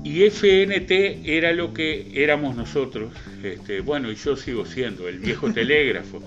Y 0.02 0.24
FNT 0.30 1.26
era 1.26 1.52
lo 1.52 1.74
que 1.74 2.10
éramos 2.14 2.56
nosotros, 2.56 3.12
este, 3.42 3.80
bueno, 3.80 4.10
y 4.10 4.14
yo 4.14 4.34
sigo 4.34 4.64
siendo, 4.64 5.08
el 5.08 5.18
viejo 5.18 5.52
telégrafo, 5.54 6.22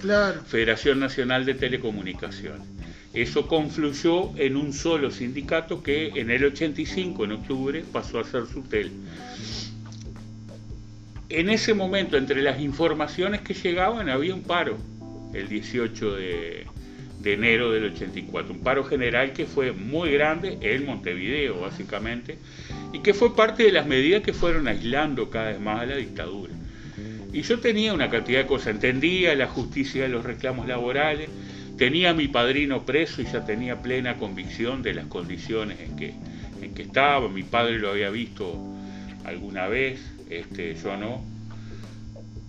Federación 0.45 0.99
Nacional 0.99 1.43
de 1.45 1.55
Telecomunicaciones. 1.55 2.67
Eso 3.13 3.47
confluyó 3.47 4.35
en 4.37 4.57
un 4.57 4.73
solo 4.73 5.11
sindicato 5.11 5.81
que 5.81 6.07
en 6.15 6.29
el 6.29 6.45
85, 6.45 7.25
en 7.25 7.31
octubre, 7.31 7.85
pasó 7.91 8.19
a 8.19 8.23
ser 8.23 8.45
SUTEL. 8.45 8.91
En 11.29 11.49
ese 11.49 11.73
momento, 11.73 12.17
entre 12.17 12.41
las 12.43 12.59
informaciones 12.59 13.41
que 13.41 13.55
llegaban, 13.55 14.09
había 14.09 14.35
un 14.35 14.43
paro, 14.43 14.77
el 15.33 15.47
18 15.47 16.15
de, 16.15 16.67
de 17.23 17.33
enero 17.33 17.71
del 17.71 17.85
84, 17.85 18.53
un 18.53 18.59
paro 18.59 18.83
general 18.83 19.33
que 19.33 19.45
fue 19.45 19.71
muy 19.71 20.11
grande 20.11 20.57
en 20.61 20.85
Montevideo, 20.85 21.61
básicamente, 21.61 22.37
y 22.93 22.99
que 22.99 23.13
fue 23.13 23.35
parte 23.35 23.63
de 23.63 23.71
las 23.71 23.87
medidas 23.87 24.21
que 24.21 24.33
fueron 24.33 24.67
aislando 24.67 25.29
cada 25.29 25.49
vez 25.49 25.59
más 25.59 25.81
a 25.81 25.85
la 25.87 25.95
dictadura. 25.97 26.53
Y 27.33 27.41
yo 27.41 27.59
tenía 27.59 27.93
una 27.93 28.11
cantidad 28.11 28.41
de 28.41 28.45
cosas, 28.45 28.67
entendía 28.67 29.35
la 29.35 29.47
justicia 29.47 30.03
de 30.03 30.09
los 30.09 30.23
reclamos 30.23 30.67
laborales, 30.67 31.27
tenía 31.77 32.11
a 32.11 32.13
mi 32.13 32.27
padrino 32.27 32.85
preso 32.85 33.23
y 33.23 33.25
ya 33.25 33.43
tenía 33.43 33.81
plena 33.81 34.17
convicción 34.17 34.83
de 34.83 34.93
las 34.93 35.07
condiciones 35.07 35.79
en 35.79 35.95
que, 35.95 36.13
en 36.61 36.75
que 36.75 36.83
estaba, 36.83 37.27
mi 37.27 37.41
padre 37.41 37.79
lo 37.79 37.89
había 37.89 38.11
visto 38.11 38.55
alguna 39.25 39.67
vez, 39.67 39.99
este, 40.29 40.75
yo 40.75 40.95
no. 40.95 41.23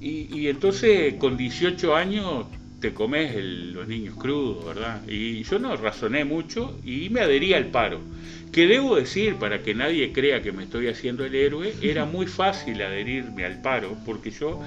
Y, 0.03 0.29
y 0.39 0.49
entonces 0.49 1.15
con 1.15 1.39
18 1.39 1.97
años 1.97 2.45
te 2.85 2.93
comes 2.93 3.35
los 3.35 3.89
niños 3.89 4.15
crudos, 4.15 4.63
¿verdad? 4.67 5.01
Y 5.09 5.43
yo 5.45 5.59
no 5.59 5.75
razoné 5.75 6.27
mucho 6.27 6.79
y 6.85 7.09
me 7.09 7.23
adherí 7.23 7.55
al 7.55 7.69
paro. 7.69 7.99
Que 8.53 8.67
debo 8.67 8.97
decir, 8.97 9.37
para 9.37 9.63
que 9.63 9.75
nadie 9.75 10.13
crea 10.13 10.43
que 10.43 10.53
me 10.53 10.65
estoy 10.65 10.89
haciendo 10.89 11.25
el 11.25 11.35
héroe, 11.35 11.73
era 11.81 12.05
muy 12.15 12.27
fácil 12.27 12.83
adherirme 12.83 13.47
al 13.47 13.63
paro, 13.63 13.97
porque 14.05 14.31
yo, 14.31 14.61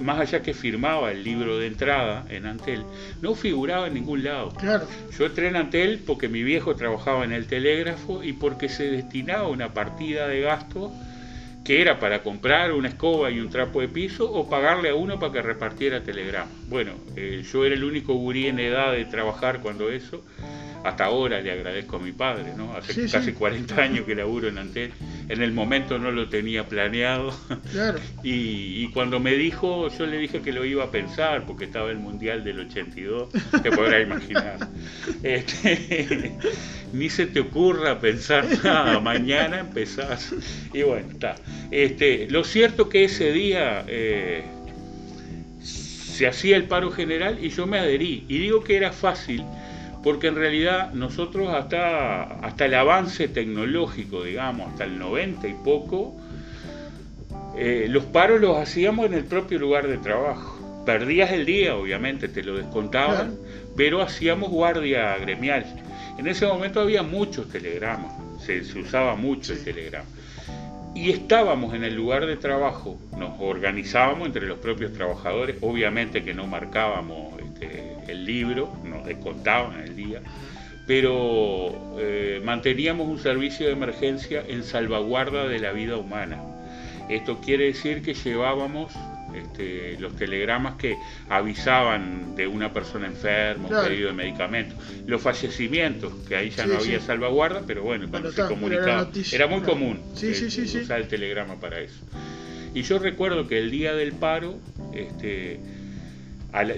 más 0.00 0.18
allá 0.18 0.42
que 0.42 0.54
firmaba 0.54 1.12
el 1.12 1.22
libro 1.22 1.56
de 1.56 1.68
entrada 1.68 2.26
en 2.30 2.46
Antel, 2.46 2.82
no 3.20 3.36
figuraba 3.36 3.86
en 3.86 3.94
ningún 3.94 4.24
lado. 4.24 4.48
Claro. 4.58 4.88
Yo 5.16 5.26
entré 5.26 5.46
en 5.46 5.54
Antel 5.54 6.00
porque 6.04 6.28
mi 6.28 6.42
viejo 6.42 6.74
trabajaba 6.74 7.22
en 7.22 7.30
el 7.30 7.46
telégrafo 7.46 8.24
y 8.24 8.32
porque 8.32 8.68
se 8.68 8.90
destinaba 8.90 9.46
una 9.46 9.72
partida 9.72 10.26
de 10.26 10.40
gasto 10.40 10.90
que 11.64 11.80
era 11.80 11.98
para 12.00 12.22
comprar 12.22 12.72
una 12.72 12.88
escoba 12.88 13.30
y 13.30 13.40
un 13.40 13.48
trapo 13.48 13.80
de 13.80 13.88
piso 13.88 14.30
o 14.30 14.48
pagarle 14.48 14.90
a 14.90 14.94
uno 14.94 15.18
para 15.18 15.32
que 15.32 15.42
repartiera 15.42 16.02
telegrama. 16.02 16.50
Bueno, 16.68 16.92
eh, 17.16 17.42
yo 17.50 17.64
era 17.64 17.74
el 17.74 17.84
único 17.84 18.14
gurí 18.14 18.48
en 18.48 18.58
edad 18.58 18.92
de 18.92 19.04
trabajar 19.04 19.60
cuando 19.60 19.90
eso. 19.90 20.22
Hasta 20.84 21.04
ahora 21.04 21.40
le 21.40 21.52
agradezco 21.52 21.96
a 21.96 21.98
mi 22.00 22.12
padre, 22.12 22.54
¿no? 22.56 22.72
Hace 22.74 23.08
casi 23.08 23.32
40 23.32 23.80
años 23.80 24.04
que 24.04 24.14
laburo 24.14 24.48
en 24.48 24.58
Antel. 24.58 24.92
En 25.28 25.40
el 25.40 25.52
momento 25.52 25.98
no 25.98 26.10
lo 26.10 26.28
tenía 26.28 26.66
planeado. 26.66 27.32
Claro. 27.70 27.98
Y, 28.24 28.88
cuando 28.88 29.20
me 29.20 29.34
dijo, 29.34 29.88
yo 29.88 30.06
le 30.06 30.18
dije 30.18 30.42
que 30.42 30.52
lo 30.52 30.64
iba 30.64 30.84
a 30.84 30.90
pensar 30.90 31.44
porque 31.46 31.64
estaba 31.64 31.90
el 31.90 31.98
Mundial 31.98 32.44
del 32.44 32.60
82, 32.60 33.30
te 33.62 33.70
podrás 33.70 34.02
imaginar. 34.02 34.58
Este, 35.22 36.36
ni 36.92 37.08
se 37.08 37.26
te 37.26 37.40
ocurra 37.40 38.00
pensar 38.00 38.46
nada, 38.64 38.98
mañana 39.00 39.60
empezás. 39.60 40.34
Y 40.72 40.82
bueno, 40.82 41.08
está. 41.12 41.36
Este, 41.70 42.26
lo 42.30 42.44
cierto 42.44 42.88
que 42.88 43.04
ese 43.04 43.32
día 43.32 43.84
eh, 43.86 44.44
se 45.60 46.26
hacía 46.26 46.56
el 46.56 46.64
paro 46.64 46.90
general 46.90 47.38
y 47.42 47.50
yo 47.50 47.66
me 47.66 47.78
adherí. 47.78 48.24
Y 48.28 48.38
digo 48.38 48.62
que 48.64 48.76
era 48.76 48.92
fácil 48.92 49.44
porque 50.02 50.28
en 50.28 50.34
realidad 50.34 50.92
nosotros 50.92 51.48
hasta, 51.54 52.22
hasta 52.44 52.64
el 52.64 52.74
avance 52.74 53.28
tecnológico, 53.28 54.24
digamos, 54.24 54.72
hasta 54.72 54.84
el 54.84 54.98
90 54.98 55.48
y 55.48 55.54
poco, 55.54 56.16
eh, 57.56 57.86
los 57.88 58.04
paros 58.04 58.40
los 58.40 58.56
hacíamos 58.56 59.06
en 59.06 59.14
el 59.14 59.24
propio 59.24 59.58
lugar 59.58 59.86
de 59.86 59.98
trabajo. 59.98 60.82
Perdías 60.84 61.30
el 61.30 61.46
día, 61.46 61.76
obviamente, 61.76 62.28
te 62.28 62.42
lo 62.42 62.56
descontaban, 62.56 63.36
pero 63.76 64.02
hacíamos 64.02 64.50
guardia 64.50 65.16
gremial. 65.18 65.64
En 66.18 66.26
ese 66.26 66.46
momento 66.46 66.80
había 66.80 67.02
muchos 67.02 67.48
telegramas, 67.48 68.12
se, 68.40 68.60
usaba 68.78 69.14
mucho 69.14 69.52
el 69.52 69.62
telegrama. 69.62 70.08
Y 70.94 71.10
estábamos 71.10 71.74
en 71.74 71.84
el 71.84 71.94
lugar 71.94 72.26
de 72.26 72.36
trabajo, 72.36 72.98
nos 73.16 73.40
organizábamos 73.40 74.26
entre 74.26 74.46
los 74.46 74.58
propios 74.58 74.92
trabajadores, 74.92 75.56
obviamente 75.60 76.22
que 76.22 76.34
no 76.34 76.46
marcábamos 76.46 77.34
este, 77.40 77.91
el 78.12 78.24
libro, 78.24 78.72
nos 78.84 79.04
descontaban 79.04 79.80
el 79.80 79.96
día, 79.96 80.22
pero 80.86 81.96
eh, 81.98 82.40
manteníamos 82.44 83.08
un 83.08 83.18
servicio 83.18 83.66
de 83.66 83.72
emergencia 83.72 84.44
en 84.46 84.62
salvaguarda 84.62 85.48
de 85.48 85.58
la 85.58 85.72
vida 85.72 85.96
humana. 85.96 86.40
Esto 87.08 87.40
quiere 87.40 87.66
decir 87.66 88.02
que 88.02 88.14
llevábamos 88.14 88.92
este, 89.34 89.96
los 89.98 90.14
telegramas 90.16 90.76
que 90.76 90.96
avisaban 91.28 92.34
de 92.34 92.46
una 92.46 92.72
persona 92.72 93.06
enferma, 93.06 93.68
un 93.68 93.88
pedido 93.88 94.08
de 94.08 94.14
medicamentos, 94.14 94.78
los 95.06 95.22
fallecimientos, 95.22 96.12
que 96.28 96.36
ahí 96.36 96.50
ya 96.50 96.66
no 96.66 96.76
había 96.76 97.00
salvaguarda, 97.00 97.62
pero 97.66 97.82
bueno, 97.82 98.06
cuando 98.10 98.30
se 98.30 98.44
comunicaba, 98.44 99.08
era, 99.32 99.46
muy 99.46 99.62
común 99.62 100.00
usar 100.14 101.00
el 101.00 101.08
telegrama 101.08 101.58
para 101.60 101.80
eso. 101.80 102.00
Y 102.74 102.82
yo 102.82 102.98
recuerdo 102.98 103.46
que 103.48 103.58
el 103.58 103.70
día 103.70 103.94
del 103.94 104.12
paro, 104.12 104.58
este, 104.94 105.60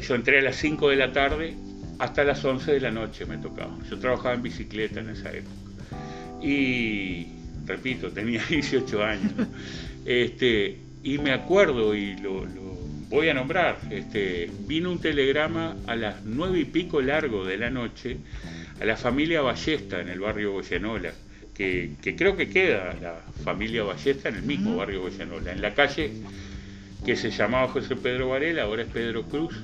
yo 0.01 0.15
entré 0.15 0.39
a 0.39 0.43
las 0.43 0.57
5 0.57 0.91
de 0.91 0.97
la 0.97 1.13
tarde 1.13 1.55
hasta 1.99 2.25
las 2.25 2.45
11 2.45 2.73
de 2.73 2.81
la 2.81 2.91
noche 2.91 3.27
me 3.27 3.39
tocaba. 3.39 3.77
Yo 3.91 3.99
trabajaba 3.99 4.35
en 4.35 4.43
bicicleta 4.43 5.01
en 5.01 5.11
esa 5.11 5.31
época. 5.31 5.55
Y, 6.43 7.27
repito, 7.67 8.11
tenía 8.11 8.43
18 8.49 9.05
años. 9.05 9.33
Este, 10.05 10.79
y 11.03 11.19
me 11.19 11.33
acuerdo, 11.33 11.95
y 11.95 12.17
lo, 12.17 12.47
voy 13.09 13.29
a 13.29 13.35
nombrar, 13.35 13.79
este, 13.91 14.51
vino 14.67 14.91
un 14.91 14.99
telegrama 14.99 15.77
a 15.87 15.97
las 15.97 16.25
nueve 16.25 16.61
y 16.61 16.65
pico 16.65 17.01
largo 17.01 17.45
de 17.45 17.57
la 17.57 17.71
noche 17.71 18.17
a 18.81 18.85
la 18.85 18.97
familia 18.97 19.41
Ballesta 19.41 20.01
en 20.01 20.09
el 20.09 20.21
barrio 20.21 20.53
Goyenola, 20.53 21.13
que, 21.55 21.93
creo 22.17 22.37
que 22.37 22.49
queda 22.49 22.97
la 23.01 23.21
familia 23.45 23.85
Ballesta 23.85 24.29
en 24.29 24.37
el 24.37 24.43
mismo 24.43 24.77
barrio 24.77 25.03
Goyenola, 25.03 25.53
en 25.53 25.63
la 25.63 25.75
calle 25.75 26.11
que 27.05 27.17
se 27.17 27.31
llamaba 27.31 27.69
José 27.69 27.97
Pedro 27.97 28.31
Varela, 28.31 28.63
ahora 28.63 28.83
es 28.83 28.89
Pedro 28.89 29.25
Cruz. 29.25 29.55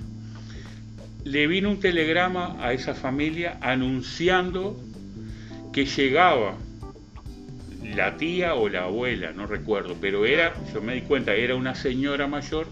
Le 1.24 1.46
vino 1.46 1.70
un 1.70 1.80
telegrama 1.80 2.56
a 2.60 2.72
esa 2.72 2.94
familia 2.94 3.58
anunciando 3.60 4.78
que 5.72 5.86
llegaba 5.86 6.56
la 7.94 8.16
tía 8.16 8.54
o 8.54 8.68
la 8.68 8.84
abuela, 8.84 9.32
no 9.32 9.46
recuerdo, 9.46 9.96
pero 10.00 10.26
era, 10.26 10.54
yo 10.72 10.80
me 10.80 10.94
di 10.94 11.00
cuenta, 11.02 11.34
era 11.34 11.54
una 11.54 11.74
señora 11.74 12.26
mayor, 12.26 12.66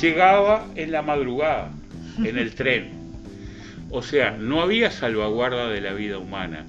llegaba 0.00 0.66
en 0.74 0.92
la 0.92 1.02
madrugada, 1.02 1.72
en 2.18 2.38
el 2.38 2.54
tren. 2.54 2.90
O 3.90 4.02
sea, 4.02 4.32
no 4.32 4.60
había 4.60 4.90
salvaguarda 4.90 5.68
de 5.68 5.80
la 5.80 5.92
vida 5.92 6.18
humana. 6.18 6.66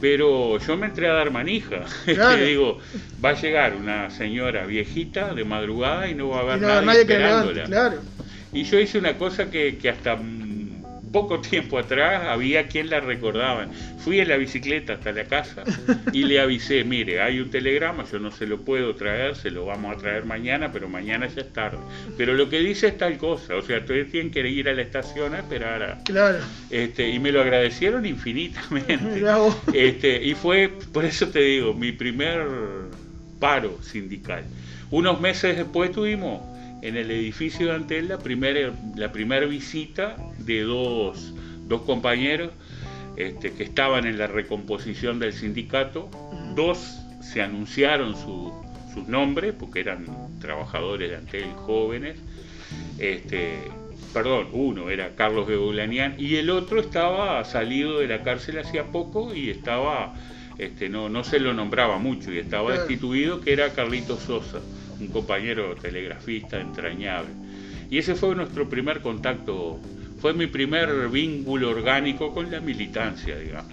Pero 0.00 0.58
yo 0.58 0.76
me 0.76 0.86
entré 0.86 1.08
a 1.08 1.12
dar 1.12 1.30
manija. 1.30 1.84
Claro. 2.04 2.44
digo, 2.44 2.78
va 3.24 3.30
a 3.30 3.34
llegar 3.40 3.74
una 3.74 4.10
señora 4.10 4.64
viejita 4.66 5.34
de 5.34 5.44
madrugada 5.44 6.08
y 6.08 6.14
no 6.14 6.28
va 6.30 6.38
a 6.38 6.40
haber 6.40 6.60
nadie, 6.60 7.00
esperándola. 7.02 7.64
claro. 7.64 7.98
Y 8.52 8.64
yo 8.64 8.80
hice 8.80 8.98
una 8.98 9.16
cosa 9.16 9.48
que, 9.50 9.78
que 9.78 9.88
hasta 9.90 10.16
poco 11.12 11.40
tiempo 11.40 11.78
atrás 11.78 12.24
había 12.26 12.68
quien 12.68 12.90
la 12.90 13.00
recordaban. 13.00 13.70
Fui 13.98 14.20
en 14.20 14.28
la 14.28 14.36
bicicleta 14.36 14.94
hasta 14.94 15.12
la 15.12 15.24
casa 15.24 15.64
y 16.12 16.24
le 16.24 16.40
avisé, 16.40 16.84
mire, 16.84 17.20
hay 17.20 17.40
un 17.40 17.50
telegrama, 17.50 18.04
yo 18.10 18.18
no 18.18 18.30
se 18.30 18.46
lo 18.46 18.60
puedo 18.60 18.94
traer, 18.94 19.36
se 19.36 19.50
lo 19.50 19.66
vamos 19.66 19.96
a 19.96 20.00
traer 20.00 20.24
mañana, 20.24 20.72
pero 20.72 20.88
mañana 20.88 21.26
ya 21.26 21.42
es 21.42 21.52
tarde. 21.52 21.78
Pero 22.16 22.34
lo 22.34 22.48
que 22.48 22.60
dice 22.60 22.88
es 22.88 22.98
tal 22.98 23.18
cosa, 23.18 23.56
o 23.56 23.62
sea, 23.62 23.78
ustedes 23.78 24.10
tienen 24.10 24.30
que 24.30 24.48
ir 24.48 24.68
a 24.68 24.72
la 24.72 24.82
estación 24.82 25.34
a 25.34 25.38
esperar 25.38 25.82
a... 25.82 26.02
Claro. 26.04 26.38
Este, 26.70 27.10
y 27.10 27.18
me 27.18 27.32
lo 27.32 27.40
agradecieron 27.40 28.06
infinitamente. 28.06 29.00
Este, 29.72 30.22
y 30.22 30.34
fue, 30.34 30.70
por 30.92 31.04
eso 31.04 31.28
te 31.28 31.40
digo, 31.40 31.74
mi 31.74 31.92
primer 31.92 32.46
paro 33.38 33.78
sindical. 33.82 34.44
Unos 34.90 35.20
meses 35.20 35.56
después 35.56 35.92
tuvimos 35.92 36.40
en 36.82 36.96
el 36.96 37.10
edificio 37.10 37.66
de 37.66 37.74
Antel 37.74 38.08
la 38.08 38.18
primera, 38.18 38.72
la 38.96 39.12
primera 39.12 39.46
visita 39.46 40.16
de 40.38 40.62
dos, 40.62 41.34
compañeros 41.86 42.50
este, 43.16 43.52
que 43.52 43.62
estaban 43.62 44.06
en 44.06 44.18
la 44.18 44.26
recomposición 44.26 45.18
del 45.18 45.32
sindicato. 45.32 46.10
Dos 46.56 46.98
se 47.20 47.42
anunciaron 47.42 48.16
sus 48.16 49.06
nombres 49.06 49.54
porque 49.58 49.80
eran 49.80 50.06
trabajadores 50.40 51.10
de 51.10 51.16
Antel 51.16 51.52
jóvenes. 51.52 52.18
Este, 52.98 53.58
perdón, 54.12 54.48
uno 54.52 54.90
era 54.90 55.14
Carlos 55.14 55.46
Beulanian 55.46 56.14
y 56.18 56.36
el 56.36 56.50
otro 56.50 56.80
estaba 56.80 57.44
salido 57.44 58.00
de 58.00 58.08
la 58.08 58.22
cárcel 58.22 58.58
hacía 58.58 58.84
poco 58.84 59.34
y 59.34 59.50
estaba, 59.50 60.14
este, 60.58 60.88
no, 60.88 61.08
no 61.08 61.22
se 61.22 61.38
lo 61.38 61.54
nombraba 61.54 61.98
mucho 61.98 62.32
y 62.32 62.38
estaba 62.38 62.72
destituido, 62.72 63.40
que 63.40 63.52
era 63.52 63.72
Carlitos 63.72 64.20
Sosa 64.20 64.60
un 65.00 65.08
compañero 65.08 65.74
telegrafista 65.76 66.60
entrañable. 66.60 67.30
Y 67.90 67.98
ese 67.98 68.14
fue 68.14 68.34
nuestro 68.36 68.68
primer 68.68 69.00
contacto, 69.00 69.80
fue 70.20 70.32
mi 70.34 70.46
primer 70.46 71.08
vínculo 71.08 71.70
orgánico 71.70 72.32
con 72.32 72.50
la 72.50 72.60
militancia, 72.60 73.36
digamos. 73.38 73.72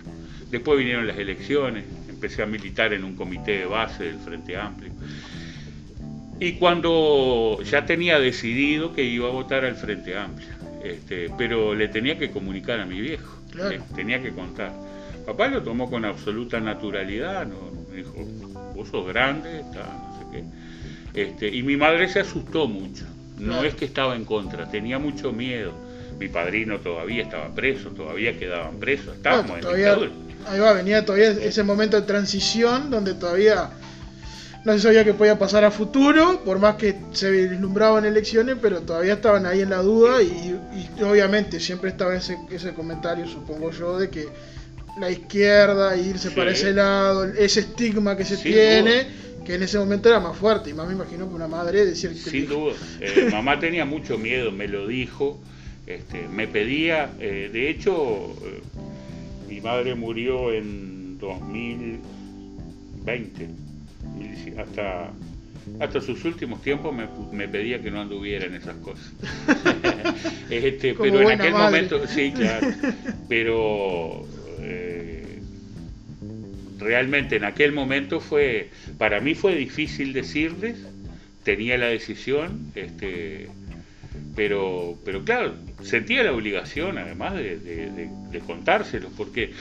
Después 0.50 0.80
vinieron 0.80 1.06
las 1.06 1.18
elecciones, 1.18 1.86
empecé 2.10 2.42
a 2.42 2.46
militar 2.46 2.94
en 2.94 3.04
un 3.04 3.16
comité 3.16 3.60
de 3.60 3.66
base 3.66 4.06
del 4.06 4.18
Frente 4.18 4.58
Amplio. 4.58 4.92
Y 6.40 6.54
cuando 6.54 7.60
ya 7.64 7.86
tenía 7.86 8.20
decidido 8.20 8.94
que 8.94 9.04
iba 9.04 9.28
a 9.28 9.32
votar 9.32 9.66
al 9.66 9.76
Frente 9.76 10.18
Amplio, 10.18 10.48
este, 10.84 11.30
pero 11.38 11.76
le 11.76 11.88
tenía 11.88 12.18
que 12.18 12.32
comunicar 12.32 12.80
a 12.80 12.86
mi 12.86 13.02
viejo, 13.02 13.38
tenía 13.96 14.22
que 14.22 14.32
contar. 14.32 14.72
Papá 15.26 15.48
lo 15.50 15.62
tomó 15.62 15.90
con 15.90 16.06
absoluta 16.06 16.60
naturalidad, 16.60 17.46
¿no? 17.46 17.58
me 17.90 17.98
dijo, 17.98 18.14
vos 18.74 18.88
sos 18.88 19.06
grande, 19.08 19.64
no 19.64 20.20
sé 20.20 20.26
qué. 20.32 20.44
Este, 21.18 21.48
y 21.48 21.64
mi 21.64 21.76
madre 21.78 22.08
se 22.10 22.20
asustó 22.20 22.68
mucho, 22.68 23.04
no 23.40 23.64
es 23.64 23.74
que 23.74 23.86
estaba 23.86 24.16
en 24.16 24.24
contra, 24.24 24.70
tenía 24.70 25.00
mucho 25.00 25.34
miedo. 25.34 25.74
Mi 26.20 26.28
padrino 26.28 26.80
todavía 26.80 27.24
estaba 27.24 27.54
preso, 27.56 27.90
todavía 27.90 28.38
quedaban 28.38 28.78
presos, 28.78 29.16
estábamos 29.16 29.60
en 29.60 29.76
dictadura. 29.76 30.12
Ahí 30.48 30.60
va, 30.60 30.74
venía 30.74 31.04
todavía 31.04 31.32
ese 31.32 31.64
momento 31.64 32.00
de 32.00 32.06
transición 32.06 32.92
donde 32.92 33.16
todavía 33.16 33.72
no 34.64 34.74
se 34.74 34.80
sabía 34.80 35.04
que 35.04 35.16
podía 35.16 35.40
pasar 35.40 35.64
a 35.64 35.72
futuro, 35.72 36.42
por 36.46 36.60
más 36.60 36.76
que 36.76 36.96
se 37.14 37.32
vislumbraban 37.32 38.06
elecciones, 38.06 38.58
pero 38.62 38.82
todavía 38.82 39.14
estaban 39.14 39.48
ahí 39.48 39.62
en 39.62 39.72
la 39.72 39.82
duda 39.82 40.22
y, 40.22 40.56
obviamente 41.02 41.60
siempre 41.60 41.90
estaba 41.90 42.16
ese, 42.16 42.38
ese 42.52 42.74
comentario, 42.76 43.26
supongo 43.28 43.72
yo, 43.72 43.98
de 43.98 44.10
que 44.12 44.28
la 45.00 45.10
izquierda, 45.10 45.96
irse 45.98 46.30
para 46.32 46.52
ese 46.52 46.74
lado, 46.74 47.26
ese 47.26 47.62
estigma 47.62 48.16
que 48.16 48.26
se 48.26 48.38
tiene, 48.38 49.08
que 49.48 49.56
en 49.56 49.64
ese 49.64 49.80
momento 49.80 50.10
era 50.10 50.20
más 50.20 50.38
fuerte, 50.38 50.70
y 50.72 50.74
más 50.74 50.88
me 50.88 50.94
imagino 50.94 51.30
que 51.30 51.34
una 51.34 51.48
madre 51.48 51.86
decir 51.86 52.12
que... 52.12 52.18
Sin 52.18 52.50
duda, 52.50 52.74
eh, 53.00 53.30
mamá 53.32 53.58
tenía 53.58 53.86
mucho 53.86 54.18
miedo, 54.18 54.52
me 54.52 54.68
lo 54.68 54.88
dijo, 54.88 55.40
este, 55.86 56.28
me 56.28 56.50
pedía, 56.50 57.12
eh, 57.18 57.50
de 57.52 57.70
hecho, 57.70 58.36
eh, 58.44 58.62
mi 59.48 59.62
madre 59.62 59.96
murió 59.96 60.52
en 60.52 61.18
2020 61.18 63.48
hasta, 64.58 65.14
hasta 65.80 66.02
sus 66.02 66.26
últimos 66.26 66.62
tiempos 66.62 66.94
me, 67.32 67.48
pedía 67.48 67.82
que 67.82 67.90
no 67.90 68.02
anduviera 68.02 68.48
en 68.48 68.56
esas 68.56 68.76
cosas. 68.78 69.14
este, 70.50 70.94
pero 70.94 71.22
en 71.22 71.40
aquel 71.40 71.54
momento, 71.54 72.06
sí, 72.06 72.34
claro, 72.34 72.68
pero 73.30 74.28
realmente 76.78 77.36
en 77.36 77.46
aquel 77.46 77.72
momento 77.72 78.20
fue, 78.20 78.70
para 78.98 79.20
mí 79.20 79.36
fue 79.36 79.56
difícil 79.56 80.14
decirles, 80.14 80.78
tenía 81.44 81.78
la 81.78 81.88
decisión, 81.88 82.72
este, 82.76 83.48
pero, 84.36 84.98
pero 85.06 85.24
claro, 85.24 85.56
sentía 85.82 86.24
la 86.24 86.34
obligación 86.34 86.98
además 86.98 87.36
de, 87.36 87.58
de, 87.58 88.10
de 88.32 88.40
contárselos, 88.40 89.12
porque 89.16 89.54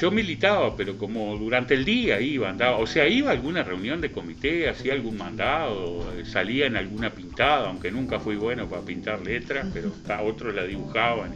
yo 0.00 0.10
militaba, 0.10 0.76
pero 0.76 0.98
como 0.98 1.36
durante 1.36 1.74
el 1.74 1.84
día 1.84 2.20
iba, 2.20 2.50
andaba, 2.50 2.78
o 2.78 2.86
sea, 2.86 3.06
iba 3.06 3.30
a 3.30 3.32
alguna 3.32 3.62
reunión 3.62 4.00
de 4.00 4.10
comité, 4.10 4.68
hacía 4.68 4.92
algún 4.92 5.16
mandado, 5.16 6.12
salía 6.24 6.66
en 6.66 6.76
alguna 6.76 7.10
pintada, 7.10 7.68
aunque 7.68 7.90
nunca 7.90 8.18
fui 8.18 8.36
bueno 8.36 8.68
para 8.68 8.82
pintar 8.82 9.20
letras, 9.22 9.66
pero 9.72 9.92
a 10.08 10.22
otros 10.22 10.54
la 10.54 10.64
dibujaban, 10.64 11.32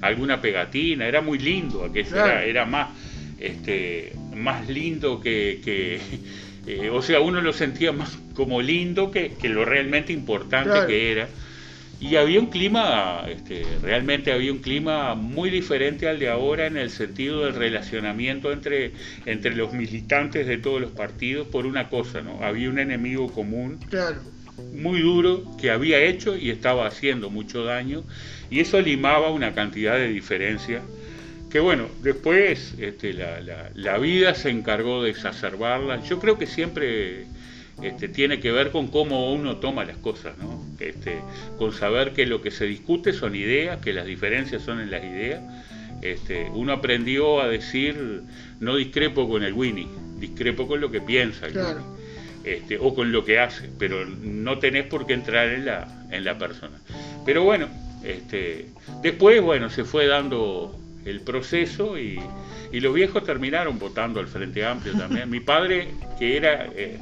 alguna 0.00 0.40
pegatina, 0.40 1.06
era 1.06 1.20
muy 1.20 1.38
lindo, 1.38 1.84
aquello 1.84 2.24
era, 2.26 2.64
más, 2.64 2.88
este, 3.38 4.12
más 4.38 4.68
lindo 4.68 5.20
que, 5.20 6.00
eh, 6.66 6.90
o 6.90 7.02
sea, 7.02 7.20
uno 7.20 7.40
lo 7.40 7.52
sentía 7.52 7.92
más 7.92 8.18
como 8.34 8.62
lindo 8.62 9.10
que, 9.10 9.36
lo 9.44 9.64
realmente 9.64 10.12
importante 10.12 10.86
que 10.86 11.12
era. 11.12 11.28
Y 12.00 12.14
había 12.14 12.38
un 12.38 12.46
clima, 12.46 13.24
este, 13.28 13.66
realmente 13.82 14.30
había 14.30 14.52
un 14.52 14.60
clima 14.60 15.16
muy 15.16 15.50
diferente 15.50 16.08
al 16.08 16.20
de 16.20 16.28
ahora 16.28 16.66
en 16.66 16.76
el 16.76 16.90
sentido 16.90 17.44
del 17.44 17.56
relacionamiento 17.56 18.52
entre, 18.52 18.92
entre 19.26 19.56
los 19.56 19.72
militantes 19.72 20.46
de 20.46 20.58
todos 20.58 20.80
los 20.80 20.92
partidos 20.92 21.48
por 21.48 21.66
una 21.66 21.88
cosa, 21.88 22.22
¿no? 22.22 22.40
Había 22.44 22.70
un 22.70 22.78
enemigo 22.78 23.32
común 23.32 23.80
muy 24.74 25.00
duro 25.00 25.44
que 25.60 25.72
había 25.72 26.00
hecho 26.00 26.36
y 26.36 26.50
estaba 26.50 26.86
haciendo 26.86 27.30
mucho 27.30 27.64
daño 27.64 28.04
y 28.48 28.60
eso 28.60 28.80
limaba 28.80 29.30
una 29.30 29.52
cantidad 29.52 29.94
de 29.94 30.08
diferencias 30.08 30.82
que 31.50 31.60
bueno, 31.60 31.88
después 32.02 32.74
este, 32.78 33.12
la, 33.12 33.40
la, 33.40 33.70
la 33.74 33.98
vida 33.98 34.34
se 34.34 34.50
encargó 34.50 35.02
de 35.02 35.10
exacerbarla. 35.10 36.02
Yo 36.02 36.18
creo 36.18 36.38
que 36.38 36.46
siempre 36.46 37.26
este, 37.82 38.08
tiene 38.08 38.40
que 38.40 38.50
ver 38.50 38.70
con 38.70 38.88
cómo 38.88 39.32
uno 39.32 39.56
toma 39.56 39.84
las 39.84 39.96
cosas, 39.98 40.36
¿no? 40.38 40.64
Este, 40.80 41.20
con 41.58 41.72
saber 41.72 42.12
que 42.12 42.26
lo 42.26 42.42
que 42.42 42.50
se 42.50 42.66
discute 42.66 43.12
son 43.12 43.36
ideas, 43.36 43.80
que 43.80 43.92
las 43.92 44.06
diferencias 44.06 44.62
son 44.62 44.80
en 44.80 44.90
las 44.90 45.04
ideas. 45.04 45.40
Este, 46.02 46.48
uno 46.52 46.72
aprendió 46.72 47.40
a 47.40 47.48
decir, 47.48 48.22
no 48.60 48.76
discrepo 48.76 49.28
con 49.28 49.42
el 49.42 49.52
Winnie, 49.52 49.88
discrepo 50.18 50.66
con 50.68 50.80
lo 50.80 50.90
que 50.90 51.00
piensa 51.00 51.46
este, 52.44 52.78
o 52.78 52.94
con 52.94 53.12
lo 53.12 53.24
que 53.24 53.38
hace, 53.38 53.68
pero 53.78 54.04
no 54.06 54.58
tenés 54.58 54.86
por 54.86 55.06
qué 55.06 55.14
entrar 55.14 55.48
en 55.48 55.64
la, 55.64 56.06
en 56.10 56.24
la 56.24 56.38
persona. 56.38 56.78
Pero 57.24 57.44
bueno, 57.44 57.68
este, 58.04 58.66
después 59.02 59.42
bueno, 59.42 59.70
se 59.70 59.84
fue 59.84 60.06
dando 60.06 60.78
el 61.08 61.20
proceso 61.20 61.98
y, 61.98 62.20
y 62.72 62.80
los 62.80 62.94
viejos 62.94 63.24
terminaron 63.24 63.78
votando 63.78 64.20
al 64.20 64.28
Frente 64.28 64.64
Amplio 64.64 64.94
también. 64.94 65.28
Mi 65.30 65.40
padre, 65.40 65.88
que 66.18 66.36
era... 66.36 66.66
Eh, 66.74 66.98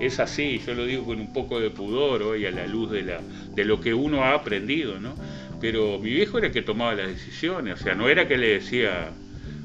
es 0.00 0.18
así, 0.18 0.60
yo 0.66 0.74
lo 0.74 0.86
digo 0.86 1.04
con 1.04 1.20
un 1.20 1.32
poco 1.32 1.60
de 1.60 1.70
pudor 1.70 2.22
hoy 2.22 2.46
a 2.46 2.50
la 2.50 2.66
luz 2.66 2.90
de, 2.90 3.02
la, 3.02 3.20
de 3.54 3.64
lo 3.64 3.80
que 3.80 3.94
uno 3.94 4.24
ha 4.24 4.34
aprendido, 4.34 4.98
¿no? 4.98 5.14
Pero 5.60 6.00
mi 6.00 6.10
viejo 6.10 6.38
era 6.38 6.48
el 6.48 6.52
que 6.52 6.62
tomaba 6.62 6.94
las 6.94 7.08
decisiones, 7.08 7.80
o 7.80 7.84
sea, 7.84 7.94
no 7.94 8.08
era 8.08 8.26
que 8.26 8.36
le 8.36 8.48
decía 8.48 9.12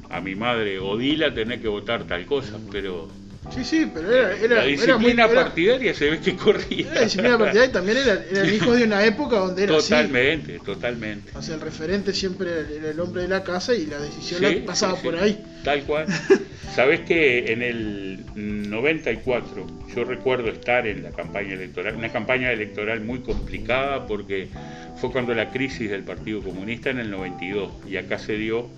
a 0.08 0.20
mi 0.20 0.34
madre, 0.34 0.78
Odila, 0.78 1.34
tenés 1.34 1.60
que 1.60 1.68
votar 1.68 2.04
tal 2.04 2.26
cosa, 2.26 2.58
pero 2.70 3.08
Sí, 3.54 3.64
sí, 3.64 3.90
pero 3.92 4.14
era, 4.14 4.36
era 4.36 4.56
la 4.56 4.64
disciplina 4.64 5.26
partidaria 5.26 5.94
se 5.94 6.10
ve 6.10 6.20
que 6.20 6.36
corría. 6.36 6.92
La 6.92 7.00
disciplina 7.02 7.38
partidaria 7.38 7.72
también 7.72 7.96
era, 7.96 8.22
el 8.42 8.52
hijo 8.52 8.72
de 8.72 8.84
una 8.84 9.04
época 9.04 9.38
donde 9.38 9.64
era 9.64 9.76
totalmente, 9.76 10.58
Totalmente, 10.58 11.32
O 11.34 11.42
sea, 11.42 11.54
el 11.54 11.60
referente 11.60 12.12
siempre 12.12 12.50
era 12.76 12.90
el 12.90 13.00
hombre 13.00 13.22
de 13.22 13.28
la 13.28 13.42
casa 13.42 13.74
y 13.74 13.86
la 13.86 13.98
decisión 13.98 14.42
pasaba 14.66 14.96
por 14.96 15.16
ahí. 15.16 15.42
Tal 15.64 15.82
cual. 15.84 16.06
Sabes 16.74 17.00
que 17.00 17.52
en 17.52 17.62
el 17.62 18.24
94 18.36 19.66
yo 19.94 20.04
recuerdo 20.04 20.50
estar 20.50 20.86
en 20.86 21.02
la 21.02 21.10
campaña 21.10 21.54
electoral, 21.54 21.96
una 21.96 22.12
campaña 22.12 22.52
electoral 22.52 23.00
muy 23.00 23.20
complicada 23.20 24.06
porque 24.06 24.48
fue 24.96 25.10
cuando 25.10 25.34
la 25.34 25.50
crisis 25.50 25.90
del 25.90 26.04
Partido 26.04 26.40
Comunista 26.40 26.90
en 26.90 27.00
el 27.00 27.10
92 27.10 27.72
y 27.88 27.96
acá 27.96 28.18
se 28.18 28.34
dio 28.36 28.68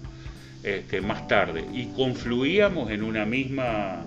este, 0.62 1.00
más 1.00 1.28
tarde 1.28 1.64
y 1.74 1.86
confluíamos 1.88 2.90
en 2.90 3.02
una 3.02 3.26
misma 3.26 4.06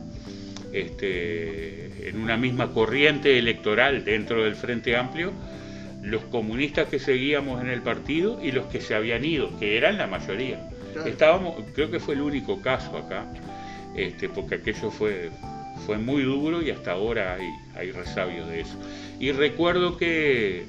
este, 0.76 2.10
en 2.10 2.20
una 2.20 2.38
misma 2.38 2.72
corriente 2.72 3.40
electoral 3.40 4.04
dentro 4.04 4.44
del 4.44 4.56
Frente 4.56 4.98
Amplio, 4.98 5.32
los 6.02 6.24
comunistas 6.26 6.90
que 6.90 7.00
seguíamos 7.00 7.62
en 7.62 7.70
el 7.70 7.82
partido 7.82 8.40
y 8.44 8.52
los 8.52 8.66
que 8.68 8.82
se 8.82 8.94
habían 8.94 9.24
ido, 9.24 9.58
que 9.58 9.78
eran 9.78 9.98
la 9.98 10.08
mayoría. 10.08 10.70
Estábamos, 11.06 11.56
creo 11.74 11.90
que 11.90 12.00
fue 12.00 12.16
el 12.16 12.22
único 12.22 12.62
caso 12.62 12.98
acá, 12.98 13.26
este, 13.96 14.30
porque 14.30 14.56
aquello 14.56 14.92
fue, 14.92 15.30
fue 15.86 15.98
muy 15.98 16.24
duro 16.24 16.62
y 16.62 16.72
hasta 16.72 16.92
ahora 16.92 17.36
hay, 17.36 17.50
hay 17.76 17.92
resabios 17.92 18.48
de 18.50 18.62
eso. 18.62 18.78
Y 19.20 19.32
recuerdo 19.32 19.98
que 19.98 20.66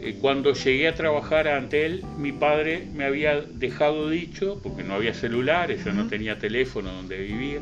eh, 0.00 0.16
cuando 0.20 0.54
llegué 0.54 0.88
a 0.88 0.94
trabajar 0.94 1.48
ante 1.48 1.86
él, 1.86 2.02
mi 2.18 2.32
padre 2.32 2.86
me 2.94 3.04
había 3.04 3.40
dejado 3.40 4.08
dicho, 4.10 4.60
porque 4.62 4.82
no 4.82 4.94
había 4.94 5.14
celulares, 5.14 5.84
yo 5.84 5.92
no 5.92 6.08
tenía 6.08 6.38
teléfono 6.38 6.92
donde 6.92 7.18
vivía, 7.18 7.60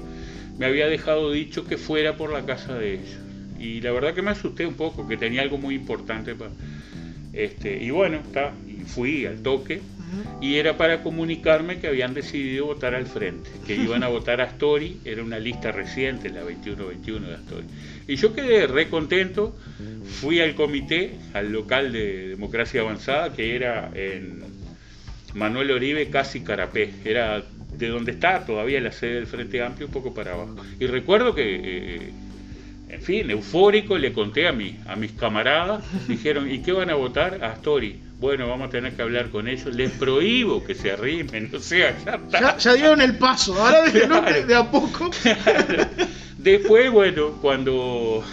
me 0.63 0.69
había 0.69 0.87
dejado 0.87 1.33
dicho 1.33 1.67
que 1.67 1.77
fuera 1.77 2.17
por 2.17 2.33
la 2.33 2.47
casa 2.47 2.79
de 2.79 2.95
ellos. 2.95 3.17
Y 3.59 3.81
la 3.81 3.91
verdad 3.91 4.15
que 4.15 4.23
me 4.23 4.31
asusté 4.31 4.65
un 4.65 4.75
poco, 4.75 5.09
que 5.09 5.17
tenía 5.17 5.43
algo 5.43 5.59
muy 5.59 5.75
importante 5.75 6.37
para... 6.37 6.53
Este, 7.33 7.83
y 7.83 7.91
bueno, 7.91 8.19
está, 8.19 8.53
y 8.69 8.85
fui 8.85 9.27
al 9.27 9.43
toque 9.43 9.81
y 10.41 10.57
era 10.57 10.77
para 10.77 11.03
comunicarme 11.03 11.81
que 11.81 11.89
habían 11.89 12.15
decidido 12.15 12.67
votar 12.67 12.95
al 12.95 13.07
frente, 13.07 13.51
que 13.67 13.75
iban 13.75 14.05
a 14.05 14.09
votar 14.17 14.41
a 14.41 14.45
Astori, 14.45 15.01
era 15.05 15.25
una 15.25 15.41
lista 15.41 15.73
reciente, 15.73 16.29
la 16.29 16.45
21-21 16.45 17.21
de 17.21 17.35
Astori. 17.35 17.67
Y 18.07 18.15
yo 18.15 18.33
quedé 18.33 18.69
re 18.69 18.89
contento, 18.89 19.57
fui 20.21 20.39
al 20.39 20.55
comité, 20.55 21.17
al 21.33 21.51
local 21.51 21.91
de 21.93 22.29
Democracia 22.29 22.83
Avanzada, 22.83 23.33
que 23.33 23.57
era 23.57 23.91
en 23.95 24.45
Manuel 25.35 25.73
Oribe, 25.73 26.09
casi 26.09 26.43
Carapé, 26.43 26.93
era 27.05 27.43
de 27.83 27.89
donde 27.89 28.13
está 28.13 28.47
todavía 28.47 28.81
la 28.81 28.93
sede 28.93 29.15
del 29.15 29.27
Frente 29.27 29.61
Amplio, 29.61 29.89
un 29.89 29.93
poco 29.93 30.15
para 30.15 30.35
abajo. 30.35 30.55
Y 30.79 30.87
recuerdo 30.87 31.35
que, 31.35 31.97
eh, 31.97 32.13
en 32.89 33.03
fin, 33.03 33.29
eufórico, 33.29 33.99
le 33.99 34.13
conté 34.13 34.47
a, 34.47 34.53
mí, 34.53 34.79
a 34.87 34.95
mis 34.95 35.11
camaradas, 35.13 35.85
dijeron, 36.09 36.49
¿y 36.49 36.63
qué 36.63 36.71
van 36.71 36.91
a 36.91 36.95
votar? 36.95 37.43
A 37.43 37.53
Astori. 37.53 37.99
Bueno, 38.21 38.49
vamos 38.49 38.69
a 38.69 38.71
tener 38.71 38.93
que 38.93 39.03
hablar 39.03 39.31
con 39.31 39.49
ellos. 39.49 39.75
Les 39.75 39.91
prohíbo 39.91 40.63
que 40.63 40.77
se 40.77 40.93
arrimen, 40.93 41.51
o 41.55 41.59
sea, 41.59 41.97
ya 42.05 42.15
está. 42.15 42.57
Ya, 42.57 42.75
dieron 42.75 43.01
el 43.01 43.17
paso, 43.17 43.61
ahora 43.61 43.83
de, 43.83 44.45
de 44.45 44.55
a 44.55 44.71
poco. 44.71 45.11
Después, 46.39 46.91
bueno, 46.93 47.39
cuando 47.43 48.25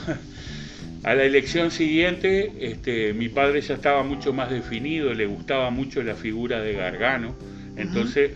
a 1.04 1.16
la 1.16 1.24
elección 1.24 1.72
siguiente, 1.72 2.52
este, 2.60 3.14
mi 3.14 3.30
padre 3.30 3.62
ya 3.62 3.76
estaba 3.76 4.04
mucho 4.04 4.32
más 4.32 4.52
definido, 4.52 5.12
le 5.14 5.26
gustaba 5.26 5.72
mucho 5.72 6.04
la 6.04 6.14
figura 6.14 6.60
de 6.62 6.74
Gargano, 6.74 7.36
entonces 7.78 8.32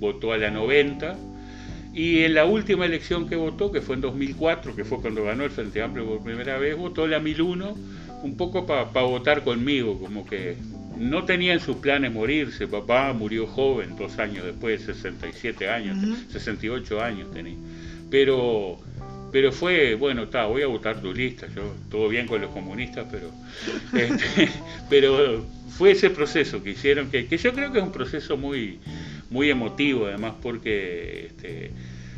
votó 0.00 0.32
a 0.32 0.38
la 0.38 0.50
90 0.50 1.16
Y 1.94 2.20
en 2.24 2.34
la 2.34 2.46
última 2.46 2.86
elección 2.86 3.28
que 3.28 3.36
votó, 3.36 3.70
que 3.70 3.80
fue 3.80 3.94
en 3.94 4.00
2004, 4.00 4.74
que 4.74 4.84
fue 4.84 5.00
cuando 5.00 5.24
ganó 5.24 5.44
el 5.44 5.50
Frente 5.50 5.82
Amplio 5.82 6.06
por 6.06 6.24
primera 6.24 6.58
vez, 6.58 6.76
votó 6.76 7.06
la 7.06 7.20
1001 7.20 7.76
un 8.22 8.36
poco 8.36 8.66
para 8.66 8.84
votar 8.84 9.42
conmigo, 9.44 9.98
como 9.98 10.26
que 10.26 10.56
no 10.98 11.24
tenía 11.24 11.54
en 11.54 11.60
sus 11.60 11.76
planes 11.76 12.12
morirse. 12.12 12.68
Papá 12.68 13.12
murió 13.12 13.46
joven, 13.46 13.96
dos 13.96 14.18
años 14.18 14.44
después, 14.44 14.82
67 14.82 15.68
años, 15.68 15.96
68 16.30 17.00
años 17.02 17.30
tenía. 17.32 17.56
Pero, 18.10 18.78
pero 19.32 19.52
fue, 19.52 19.94
bueno, 19.94 20.24
está, 20.24 20.46
voy 20.46 20.62
a 20.62 20.66
votar 20.66 21.00
tu 21.00 21.14
lista. 21.14 21.46
Yo, 21.54 21.74
todo 21.90 22.08
bien 22.08 22.26
con 22.26 22.40
los 22.40 22.50
comunistas, 22.50 23.06
pero, 23.10 23.30
este, 23.98 24.50
pero 24.90 25.44
fue 25.70 25.92
ese 25.92 26.10
proceso 26.10 26.62
que 26.62 26.70
hicieron, 26.70 27.10
que, 27.10 27.26
que, 27.26 27.38
yo 27.38 27.52
creo 27.54 27.72
que 27.72 27.78
es 27.78 27.84
un 27.84 27.92
proceso 27.92 28.36
muy, 28.36 28.78
muy 29.30 29.50
emotivo, 29.50 30.06
además, 30.06 30.34
porque 30.42 31.26
este, 31.26 31.70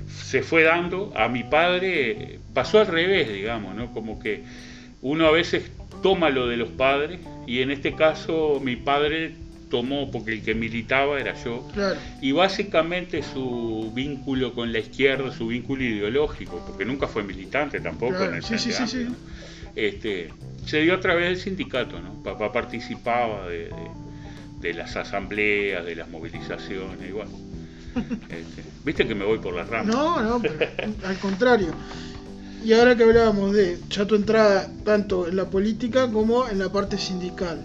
se 0.08 0.42
fue 0.42 0.64
dando. 0.64 1.12
A 1.16 1.28
mi 1.28 1.44
padre 1.44 2.38
pasó 2.54 2.80
al 2.80 2.86
revés, 2.88 3.32
digamos, 3.32 3.74
¿no? 3.74 3.92
Como 3.92 4.18
que 4.18 4.42
uno 5.02 5.26
a 5.26 5.30
veces 5.30 5.70
toma 6.02 6.30
lo 6.30 6.48
de 6.48 6.56
los 6.56 6.70
padres 6.70 7.20
y 7.46 7.60
en 7.60 7.70
este 7.70 7.94
caso 7.94 8.60
mi 8.62 8.76
padre 8.76 9.34
tomó, 9.70 10.10
porque 10.10 10.32
el 10.34 10.42
que 10.42 10.54
militaba 10.54 11.18
era 11.18 11.34
yo, 11.42 11.66
y 12.20 12.32
básicamente 12.32 13.22
su 13.22 13.90
vínculo 13.94 14.52
con 14.52 14.70
la 14.70 14.80
izquierda, 14.80 15.32
su 15.32 15.46
vínculo 15.46 15.82
ideológico, 15.82 16.62
porque 16.66 16.84
nunca 16.84 17.06
fue 17.08 17.22
militante 17.22 17.80
tampoco 17.80 18.22
en 18.22 18.34
el 18.34 18.42
sí, 18.44 18.58
este, 19.74 20.28
se 20.66 20.82
dio 20.82 20.92
a 20.94 21.00
través 21.00 21.24
del 21.24 21.38
sindicato, 21.38 21.98
¿no? 22.00 22.22
Papá 22.22 22.52
participaba 22.52 23.48
de, 23.48 23.70
las 24.74 24.96
asambleas, 24.96 25.84
de 25.84 25.96
las 25.96 26.08
movilizaciones, 26.08 27.08
igual. 27.08 27.28
Este, 28.30 28.62
Viste 28.84 29.06
que 29.06 29.14
me 29.14 29.24
voy 29.24 29.38
por 29.38 29.54
las 29.54 29.68
ramas. 29.68 29.94
No, 29.94 30.22
no, 30.22 30.42
al 31.04 31.18
contrario. 31.18 31.68
Y 32.64 32.72
ahora 32.72 32.96
que 32.96 33.02
hablábamos 33.02 33.52
de 33.52 33.78
ya 33.88 34.06
tu 34.06 34.14
entrada 34.14 34.68
tanto 34.84 35.28
en 35.28 35.36
la 35.36 35.50
política 35.50 36.10
como 36.10 36.48
en 36.48 36.58
la 36.58 36.70
parte 36.70 36.96
sindical, 36.96 37.60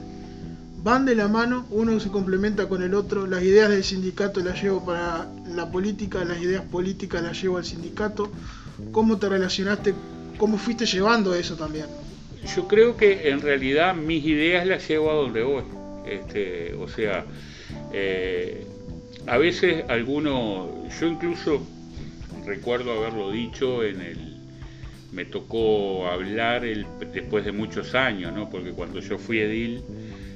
van 0.83 1.05
de 1.05 1.15
la 1.15 1.27
mano, 1.27 1.65
uno 1.69 1.99
se 1.99 2.09
complementa 2.09 2.67
con 2.67 2.81
el 2.81 2.93
otro, 2.93 3.27
las 3.27 3.43
ideas 3.43 3.69
del 3.69 3.83
sindicato 3.83 4.39
las 4.41 4.61
llevo 4.61 4.85
para 4.85 5.27
la 5.55 5.71
política, 5.71 6.23
las 6.23 6.41
ideas 6.41 6.63
políticas 6.63 7.21
las 7.21 7.41
llevo 7.41 7.57
al 7.57 7.65
sindicato. 7.65 8.31
¿Cómo 8.91 9.17
te 9.17 9.29
relacionaste? 9.29 9.93
¿Cómo 10.37 10.57
fuiste 10.57 10.85
llevando 10.85 11.33
eso 11.33 11.55
también? 11.55 11.85
Yo 12.55 12.67
creo 12.67 12.95
que 12.95 13.29
en 13.29 13.41
realidad 13.41 13.95
mis 13.95 14.23
ideas 14.23 14.65
las 14.65 14.87
llevo 14.87 15.11
a 15.11 15.15
donde 15.15 15.43
voy. 15.43 15.63
Este, 16.09 16.73
o 16.73 16.87
sea, 16.87 17.25
eh, 17.93 18.65
a 19.25 19.37
veces 19.37 19.83
algunos, 19.89 20.69
yo 20.99 21.07
incluso 21.07 21.65
recuerdo 22.45 22.93
haberlo 22.93 23.31
dicho 23.31 23.83
en 23.83 24.01
el 24.01 24.37
me 25.11 25.25
tocó 25.25 26.07
hablar 26.07 26.65
el, 26.65 26.85
después 27.13 27.45
de 27.45 27.51
muchos 27.51 27.95
años, 27.95 28.33
¿no? 28.33 28.49
porque 28.49 28.71
cuando 28.71 28.99
yo 28.99 29.17
fui 29.17 29.39
edil, 29.39 29.83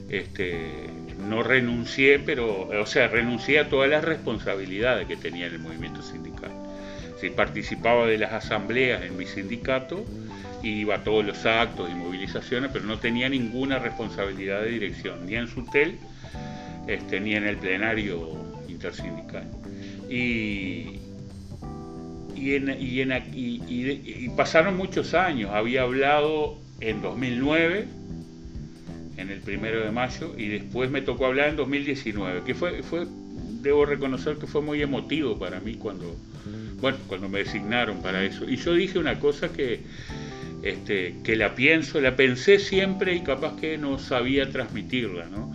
este, 0.10 0.90
no 1.30 1.44
renuncié, 1.44 2.20
pero, 2.20 2.70
o 2.70 2.86
sea, 2.86 3.08
renuncié 3.08 3.60
a 3.60 3.70
todas 3.70 3.90
las 3.90 4.04
responsabilidades 4.04 5.08
que 5.08 5.18
tenía 5.18 5.48
en 5.48 5.54
el 5.54 5.60
movimiento 5.60 6.02
sindical. 6.02 6.52
Sí, 7.20 7.30
participaba 7.30 8.08
de 8.08 8.18
las 8.18 8.34
asambleas 8.34 9.04
en 9.04 9.18
mi 9.18 9.26
sindicato, 9.26 10.04
iba 10.63 10.95
a 10.95 11.04
todos 11.04 11.26
los 11.26 11.45
actos 11.45 11.89
y 11.89 11.95
movilizaciones, 11.95 12.71
pero 12.71 12.86
no 12.86 12.97
tenía 13.00 13.30
ninguna 13.30 13.80
responsabilidad 13.80 14.62
de 14.62 14.69
dirección, 14.69 15.26
ni 15.26 15.36
en 15.36 15.47
SUTEL, 15.47 15.97
este, 16.88 17.19
ni 17.19 17.36
en 17.36 17.45
el 17.45 17.58
plenario 17.58 18.30
intersindical. 18.67 19.47
Y, 20.10 21.00
y, 22.36 24.30
pasaron 24.36 24.78
muchos 24.78 25.13
años. 25.13 25.52
Había 25.54 25.84
hablado 25.84 26.58
en 26.80 27.02
2009, 27.02 27.86
en 29.17 29.30
el 29.30 29.39
primero 29.41 29.84
de 29.84 29.91
mayo, 29.91 30.34
y 30.38 30.47
después 30.47 30.89
me 30.89 31.02
tocó 31.02 31.28
hablar 31.28 31.50
en 31.50 31.56
2019, 31.56 32.41
que 32.43 32.56
fue, 32.56 32.82
fue 32.84 33.06
debo 33.62 33.86
reconocer 33.86 34.38
que 34.38 34.47
fue 34.47 34.62
muy 34.62 34.82
emotivo 34.82 35.38
para 35.38 35.60
mí 35.60 35.76
cuando, 35.76 36.15
bueno, 36.80 36.97
cuando 37.08 37.30
me 37.30 37.39
designaron 37.39 38.02
para 38.02 38.24
eso. 38.24 38.50
Y 38.50 38.58
yo 38.58 38.74
dije 38.74 39.00
una 39.00 39.19
cosa 39.19 39.54
que, 39.54 39.82
este, 40.63 41.15
que 41.24 41.36
la 41.36 41.56
pienso, 41.56 42.02
la 42.02 42.15
pensé 42.15 42.60
siempre 42.60 43.15
y 43.15 43.21
capaz 43.21 43.60
que 43.60 43.78
no 43.78 44.00
sabía 44.00 44.50
transmitirla, 44.50 45.26
¿no? 45.26 45.52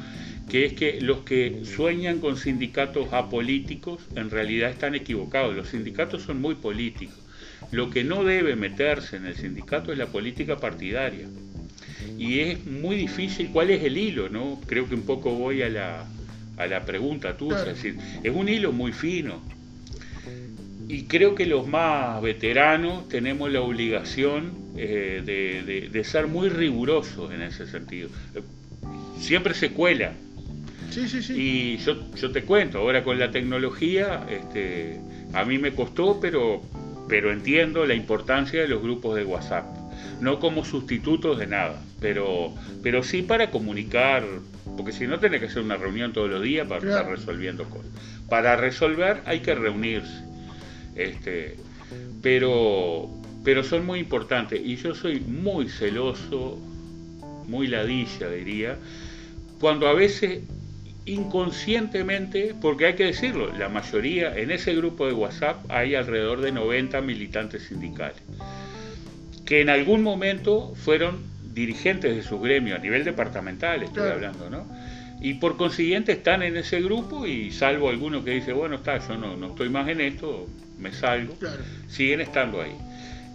que 0.49 0.65
es 0.65 0.73
que 0.75 1.01
los 1.01 1.21
que 1.21 1.63
sueñan 1.65 2.21
con 2.21 2.37
sindicatos 2.37 3.13
apolíticos 3.13 4.01
en 4.15 4.31
realidad 4.31 4.71
están 4.71 4.95
equivocados. 4.95 5.55
Los 5.57 5.71
sindicatos 5.71 6.23
son 6.23 6.41
muy 6.41 6.55
políticos. 6.55 7.17
Lo 7.73 7.91
que 7.91 8.05
no 8.05 8.23
debe 8.23 8.55
meterse 8.55 9.17
en 9.17 9.27
el 9.27 9.35
sindicato 9.35 9.93
es 9.93 9.99
la 9.99 10.07
política 10.07 10.57
partidaria. 10.57 11.27
Y 12.17 12.41
es 12.41 12.65
muy 12.65 12.97
difícil, 12.97 13.51
¿cuál 13.53 13.71
es 13.71 13.83
el 13.83 13.97
hilo? 13.99 14.29
no 14.29 14.61
Creo 14.67 14.89
que 14.89 14.95
un 14.95 15.03
poco 15.03 15.33
voy 15.33 15.63
a 15.63 15.69
la, 15.69 16.07
a 16.57 16.67
la 16.67 16.85
pregunta 16.85 17.37
tuya. 17.37 17.61
Es 17.61 17.83
decir, 17.83 17.97
es 18.23 18.33
un 18.33 18.49
hilo 18.49 18.73
muy 18.73 18.93
fino. 18.93 19.43
Y 20.89 21.05
creo 21.05 21.35
que 21.35 21.47
los 21.47 21.67
más 21.67 22.23
veteranos 22.23 23.09
tenemos 23.09 23.51
la 23.51 23.61
obligación 23.61 24.53
eh, 24.77 25.23
de, 25.25 25.89
de 25.89 26.05
ser 26.05 26.27
muy 26.29 26.49
rigurosos 26.49 27.33
en 27.33 27.43
ese 27.43 27.67
sentido. 27.67 28.09
Siempre 29.19 29.55
se 29.55 29.71
cuela, 29.71 30.13
y 31.35 31.77
yo, 31.79 32.11
yo 32.15 32.33
te 32.33 32.43
cuento, 32.43 32.79
ahora 32.79 33.05
con 33.05 33.19
la 33.19 33.31
tecnología, 33.31 34.27
este, 34.31 34.99
a 35.35 35.45
mí 35.45 35.59
me 35.59 35.73
costó, 35.73 36.19
pero, 36.21 36.63
pero 37.09 37.33
entiendo 37.33 37.85
la 37.85 37.95
importancia 37.95 38.63
de 38.63 38.69
los 38.69 38.83
grupos 38.83 39.17
de 39.17 39.25
WhatsApp. 39.25 39.67
No 40.21 40.41
como 40.41 40.65
sustitutos 40.65 41.39
de 41.39 41.47
nada, 41.47 41.83
pero, 42.01 42.55
pero 42.83 43.03
sí 43.03 43.21
para 43.21 43.51
comunicar, 43.51 44.25
porque 44.77 44.93
si 44.93 45.07
no 45.07 45.19
tenés 45.19 45.41
que 45.41 45.47
hacer 45.47 45.63
una 45.63 45.77
reunión 45.77 46.15
todos 46.15 46.31
los 46.31 46.43
días 46.43 46.67
para 46.67 46.81
estar 46.81 47.07
resolviendo 47.07 47.65
cosas. 47.65 47.91
Para 48.31 48.57
resolver 48.57 49.21
hay 49.27 49.41
que 49.41 49.55
reunirse. 49.55 50.25
Este, 50.97 51.57
pero, 52.23 53.09
pero 53.45 53.63
son 53.63 53.87
muy 53.87 54.01
importantes 54.01 54.61
y 54.65 54.77
yo 54.77 54.95
soy 54.95 55.21
muy 55.21 55.69
celoso, 55.69 56.59
muy 57.47 57.67
ladilla 57.67 58.29
diría, 58.31 58.77
cuando 59.61 59.89
a 59.89 59.93
veces 59.93 60.41
inconscientemente, 61.07 62.55
porque 62.61 62.87
hay 62.87 62.95
que 62.95 63.05
decirlo, 63.05 63.53
la 63.57 63.69
mayoría, 63.69 64.37
en 64.37 64.51
ese 64.51 64.75
grupo 64.75 65.07
de 65.07 65.13
WhatsApp 65.13 65.65
hay 65.71 65.95
alrededor 65.95 66.41
de 66.41 66.51
90 66.51 67.01
militantes 67.01 67.63
sindicales, 67.63 68.21
que 69.45 69.61
en 69.61 69.71
algún 69.71 70.03
momento 70.03 70.75
fueron 70.75 71.21
dirigentes 71.55 72.15
de 72.17 72.23
su 72.23 72.41
gremio, 72.41 72.75
a 72.75 72.79
nivel 72.79 73.05
departamental 73.05 73.85
estoy 73.85 74.11
hablando, 74.11 74.51
¿no? 74.51 74.67
Y 75.21 75.35
por 75.35 75.57
consiguiente 75.57 76.13
están 76.13 76.43
en 76.43 76.57
ese 76.57 76.83
grupo 76.83 77.27
y 77.27 77.51
salvo 77.51 77.89
alguno 77.89 78.23
que 78.23 78.33
dice, 78.33 78.53
bueno, 78.53 78.77
está, 78.77 78.99
yo 78.99 79.17
no, 79.17 79.37
no 79.37 79.49
estoy 79.49 79.71
más 79.71 79.89
en 79.89 80.01
esto, 80.01 80.47
me 80.79 80.93
salgo, 80.93 81.37
siguen 81.89 82.21
estando 82.21 82.61
ahí. 82.61 82.77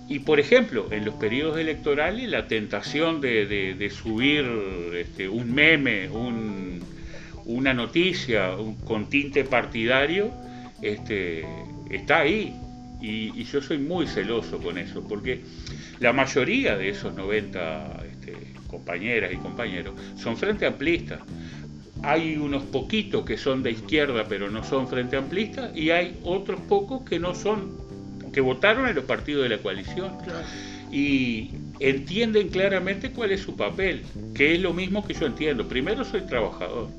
Y 0.08 0.20
por 0.20 0.40
ejemplo, 0.40 0.88
en 0.92 1.06
los 1.06 1.16
periodos 1.16 1.58
electorales 1.58 2.30
la 2.30 2.48
tentación 2.48 3.22
de, 3.22 3.92
subir 3.96 4.46
este, 4.94 5.30
un 5.30 5.54
meme, 5.54 6.10
un, 6.10 6.82
una 7.46 7.74
noticia 7.74 8.52
con 8.86 9.10
tinte 9.10 9.44
partidario 9.44 10.32
este, 10.82 11.46
está 11.90 12.20
ahí. 12.20 12.54
Y, 13.02 13.44
yo 13.46 13.62
soy 13.62 13.78
muy 13.78 14.06
celoso 14.06 14.60
con 14.60 14.78
eso, 14.78 15.02
porque 15.08 15.42
la 16.00 16.14
mayoría 16.14 16.78
de 16.78 16.90
esos 16.90 17.16
90 17.16 18.04
este, 18.12 18.34
compañeras 18.68 19.32
y 19.34 19.38
compañeros 19.38 19.96
son 20.18 20.38
frente 20.38 20.66
amplistas. 20.66 21.20
Hay 22.04 22.38
unos 22.38 22.64
poquitos 22.64 23.26
que 23.26 23.38
son 23.38 23.62
de 23.64 23.72
izquierda 23.72 24.26
pero 24.28 24.50
no 24.50 24.64
son 24.64 24.88
frente 24.88 25.18
amplistas 25.18 25.76
y 25.76 25.92
hay 25.92 26.20
otros 26.24 26.60
pocos 26.62 27.04
que 27.04 27.20
no 27.20 27.36
son, 27.36 27.78
que 28.34 28.42
votaron 28.42 28.88
en 28.88 28.96
los 28.96 29.06
partidos 29.06 29.44
de 29.44 29.50
la 29.50 29.62
coalición. 29.62 30.14
Y 30.92 31.52
entienden 31.80 32.50
claramente 32.50 33.12
cuál 33.12 33.32
es 33.32 33.42
su 33.42 33.56
papel, 33.56 34.02
que 34.36 34.56
es 34.56 34.62
lo 34.62 34.74
mismo 34.74 35.06
que 35.06 35.14
yo 35.14 35.26
entiendo. 35.26 35.68
Primero 35.68 36.04
soy 36.04 36.22
trabajador, 36.22 36.90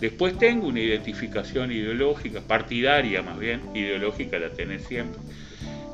Después 0.00 0.36
tengo 0.38 0.66
una 0.66 0.80
identificación 0.80 1.72
ideológica, 1.72 2.42
partidaria 2.42 3.22
más 3.22 3.38
bien, 3.38 3.62
ideológica 3.74 4.38
la 4.38 4.50
tenés 4.50 4.84
siempre. 4.84 5.20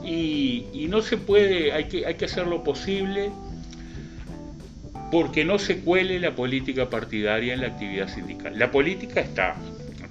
Y, 0.05 0.87
no 0.89 1.01
se 1.01 1.17
puede, 1.17 1.73
hay 1.73 1.85
que, 1.85 2.05
hay 2.05 2.17
que 2.17 2.25
hacer 2.25 2.47
lo 2.49 2.65
posible 2.65 3.31
porque 5.13 5.45
no 5.45 5.59
se 5.59 5.81
cuele 5.81 6.19
la 6.19 6.35
política 6.35 6.89
partidaria 6.89 7.53
en 7.53 7.61
la 7.61 7.67
actividad 7.67 8.09
sindical. 8.09 8.59
La 8.59 8.71
política 8.71 9.21
está, 9.21 9.57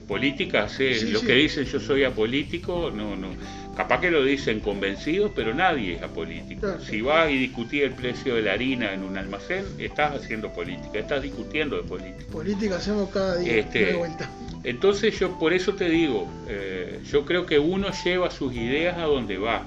política 0.07 0.65
hace 0.65 1.05
lo 1.05 1.21
que 1.21 1.33
dicen 1.33 1.65
yo 1.65 1.79
soy 1.79 2.03
apolítico, 2.03 2.91
no, 2.93 3.15
no. 3.15 3.29
Capaz 3.75 3.99
que 3.99 4.11
lo 4.11 4.23
dicen 4.23 4.59
convencidos, 4.59 5.31
pero 5.35 5.55
nadie 5.55 5.95
es 5.95 6.03
apolítico. 6.03 6.79
Si 6.87 7.01
vas 7.01 7.31
y 7.31 7.37
discutís 7.37 7.81
el 7.81 7.93
precio 7.93 8.35
de 8.35 8.43
la 8.43 8.53
harina 8.53 8.93
en 8.93 9.01
un 9.01 9.17
almacén, 9.17 9.65
estás 9.79 10.13
haciendo 10.13 10.53
política, 10.53 10.99
estás 10.99 11.23
discutiendo 11.23 11.77
de 11.77 11.83
política. 11.83 12.31
Política 12.31 12.75
hacemos 12.75 13.09
cada 13.09 13.37
día, 13.37 13.55
Este, 13.57 13.85
de 13.85 13.93
vuelta. 13.95 14.29
Entonces 14.63 15.17
yo 15.17 15.39
por 15.39 15.51
eso 15.51 15.73
te 15.73 15.89
digo, 15.89 16.27
eh, 16.47 16.99
yo 17.09 17.25
creo 17.25 17.47
que 17.47 17.57
uno 17.57 17.87
lleva 18.03 18.29
sus 18.29 18.53
ideas 18.53 18.99
a 18.99 19.05
donde 19.05 19.39
va. 19.39 19.65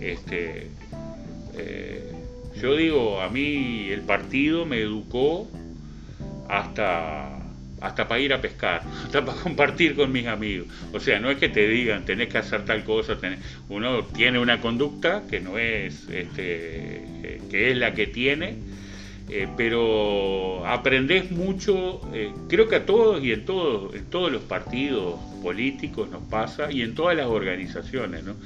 Este, 0.00 0.68
eh, 1.58 2.11
yo 2.62 2.76
digo, 2.76 3.20
a 3.20 3.28
mí 3.28 3.88
el 3.90 4.02
partido 4.02 4.64
me 4.64 4.80
educó 4.80 5.50
hasta 6.48 7.42
hasta 7.80 8.06
para 8.06 8.20
ir 8.20 8.32
a 8.32 8.40
pescar, 8.40 8.82
hasta 9.04 9.24
para 9.24 9.40
compartir 9.40 9.96
con 9.96 10.12
mis 10.12 10.28
amigos. 10.28 10.68
O 10.92 11.00
sea, 11.00 11.18
no 11.18 11.30
es 11.30 11.38
que 11.38 11.48
te 11.48 11.66
digan, 11.68 12.04
tenés 12.04 12.28
que 12.28 12.38
hacer 12.38 12.64
tal 12.64 12.84
cosa, 12.84 13.18
tenés... 13.18 13.40
uno 13.68 14.04
tiene 14.04 14.38
una 14.38 14.60
conducta 14.60 15.24
que 15.28 15.40
no 15.40 15.58
es, 15.58 16.08
este, 16.08 17.02
eh, 17.24 17.40
que 17.50 17.72
es 17.72 17.76
la 17.76 17.92
que 17.92 18.06
tiene, 18.06 18.54
eh, 19.28 19.48
pero 19.56 20.66
aprendés 20.66 21.30
mucho, 21.30 22.00
eh, 22.12 22.32
creo 22.48 22.68
que 22.68 22.76
a 22.76 22.86
todos 22.86 23.22
y 23.22 23.32
en 23.32 23.44
todos, 23.44 23.94
en 23.94 24.06
todos 24.06 24.30
los 24.30 24.42
partidos 24.42 25.18
políticos 25.42 26.10
nos 26.10 26.22
pasa 26.24 26.70
y 26.70 26.82
en 26.82 26.94
todas 26.94 27.16
las 27.16 27.26
organizaciones. 27.26 28.24
¿no? 28.24 28.36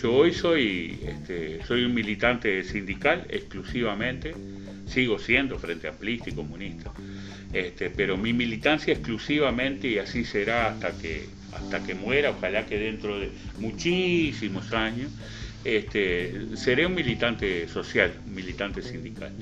Yo 0.00 0.12
hoy 0.12 0.32
soy, 0.32 0.98
este, 1.06 1.64
soy 1.64 1.84
un 1.84 1.94
militante 1.94 2.64
sindical 2.64 3.26
exclusivamente, 3.28 4.34
sigo 4.86 5.18
siendo 5.18 5.58
frente 5.58 5.88
amplista 5.88 6.30
y 6.30 6.32
comunista. 6.32 6.92
Este, 7.52 7.90
pero 7.90 8.16
mi 8.16 8.32
militancia 8.32 8.94
exclusivamente, 8.94 9.88
y 9.88 9.98
así 9.98 10.24
será 10.24 10.68
hasta 10.68 10.96
que, 10.96 11.26
hasta 11.52 11.82
que 11.84 11.94
muera, 11.94 12.30
ojalá 12.30 12.66
que 12.66 12.78
dentro 12.78 13.18
de 13.18 13.30
muchísimos 13.58 14.72
años, 14.72 15.10
este, 15.64 16.56
seré 16.56 16.86
un 16.86 16.94
militante 16.94 17.68
social, 17.68 18.12
un 18.26 18.34
militante 18.34 18.82
sindical. 18.82 19.32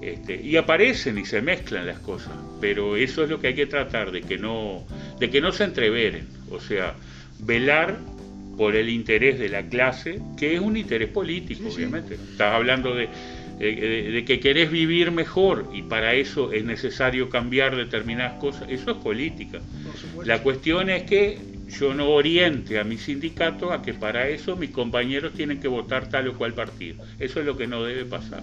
Este, 0.00 0.40
y 0.40 0.56
aparecen 0.56 1.16
y 1.18 1.24
se 1.24 1.40
mezclan 1.40 1.86
las 1.86 1.98
cosas, 1.98 2.32
pero 2.60 2.96
eso 2.96 3.24
es 3.24 3.30
lo 3.30 3.40
que 3.40 3.48
hay 3.48 3.54
que 3.54 3.66
tratar, 3.66 4.10
de 4.10 4.20
que 4.20 4.36
no, 4.36 4.84
de 5.18 5.30
que 5.30 5.40
no 5.40 5.50
se 5.50 5.64
entreveren, 5.64 6.26
o 6.50 6.60
sea, 6.60 6.94
velar 7.38 7.98
por 8.56 8.76
el 8.76 8.88
interés 8.88 9.38
de 9.38 9.48
la 9.48 9.66
clase, 9.68 10.20
que 10.36 10.54
es 10.54 10.60
un 10.60 10.76
interés 10.76 11.08
político, 11.08 11.68
obviamente. 11.68 12.14
Estás 12.14 12.54
hablando 12.54 12.94
de, 12.94 13.08
de, 13.58 14.24
que 14.26 14.40
querés 14.40 14.70
vivir 14.70 15.10
mejor 15.10 15.70
y 15.72 15.82
para 15.82 16.14
eso 16.14 16.52
es 16.52 16.64
necesario 16.64 17.28
cambiar 17.28 17.76
determinadas 17.76 18.34
cosas, 18.34 18.68
eso 18.68 18.90
es 18.92 18.96
política. 18.98 19.60
La 20.24 20.42
cuestión 20.42 20.90
es 20.90 21.04
que 21.04 21.38
yo 21.68 21.94
no 21.94 22.10
oriente 22.10 22.78
a 22.78 22.84
mi 22.84 22.98
sindicato 22.98 23.72
a 23.72 23.82
que 23.82 23.94
para 23.94 24.28
eso 24.28 24.56
mis 24.56 24.70
compañeros 24.70 25.32
tienen 25.32 25.60
que 25.60 25.68
votar 25.68 26.08
tal 26.08 26.28
o 26.28 26.34
cual 26.34 26.54
partido. 26.54 27.04
Eso 27.18 27.40
es 27.40 27.46
lo 27.46 27.56
que 27.56 27.66
no 27.66 27.82
debe 27.82 28.04
pasar. 28.04 28.42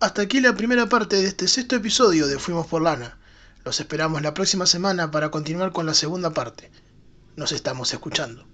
Hasta 0.00 0.22
aquí 0.22 0.40
la 0.40 0.54
primera 0.54 0.88
parte 0.88 1.16
de 1.16 1.26
este 1.26 1.48
sexto 1.48 1.76
episodio 1.76 2.26
de 2.26 2.38
Fuimos 2.38 2.66
por 2.66 2.82
Lana. 2.82 3.18
Los 3.64 3.80
esperamos 3.80 4.20
la 4.20 4.34
próxima 4.34 4.66
semana 4.66 5.10
para 5.10 5.30
continuar 5.30 5.72
con 5.72 5.86
la 5.86 5.94
segunda 5.94 6.30
parte. 6.34 6.70
Nos 7.36 7.52
estamos 7.52 7.92
escuchando. 7.92 8.46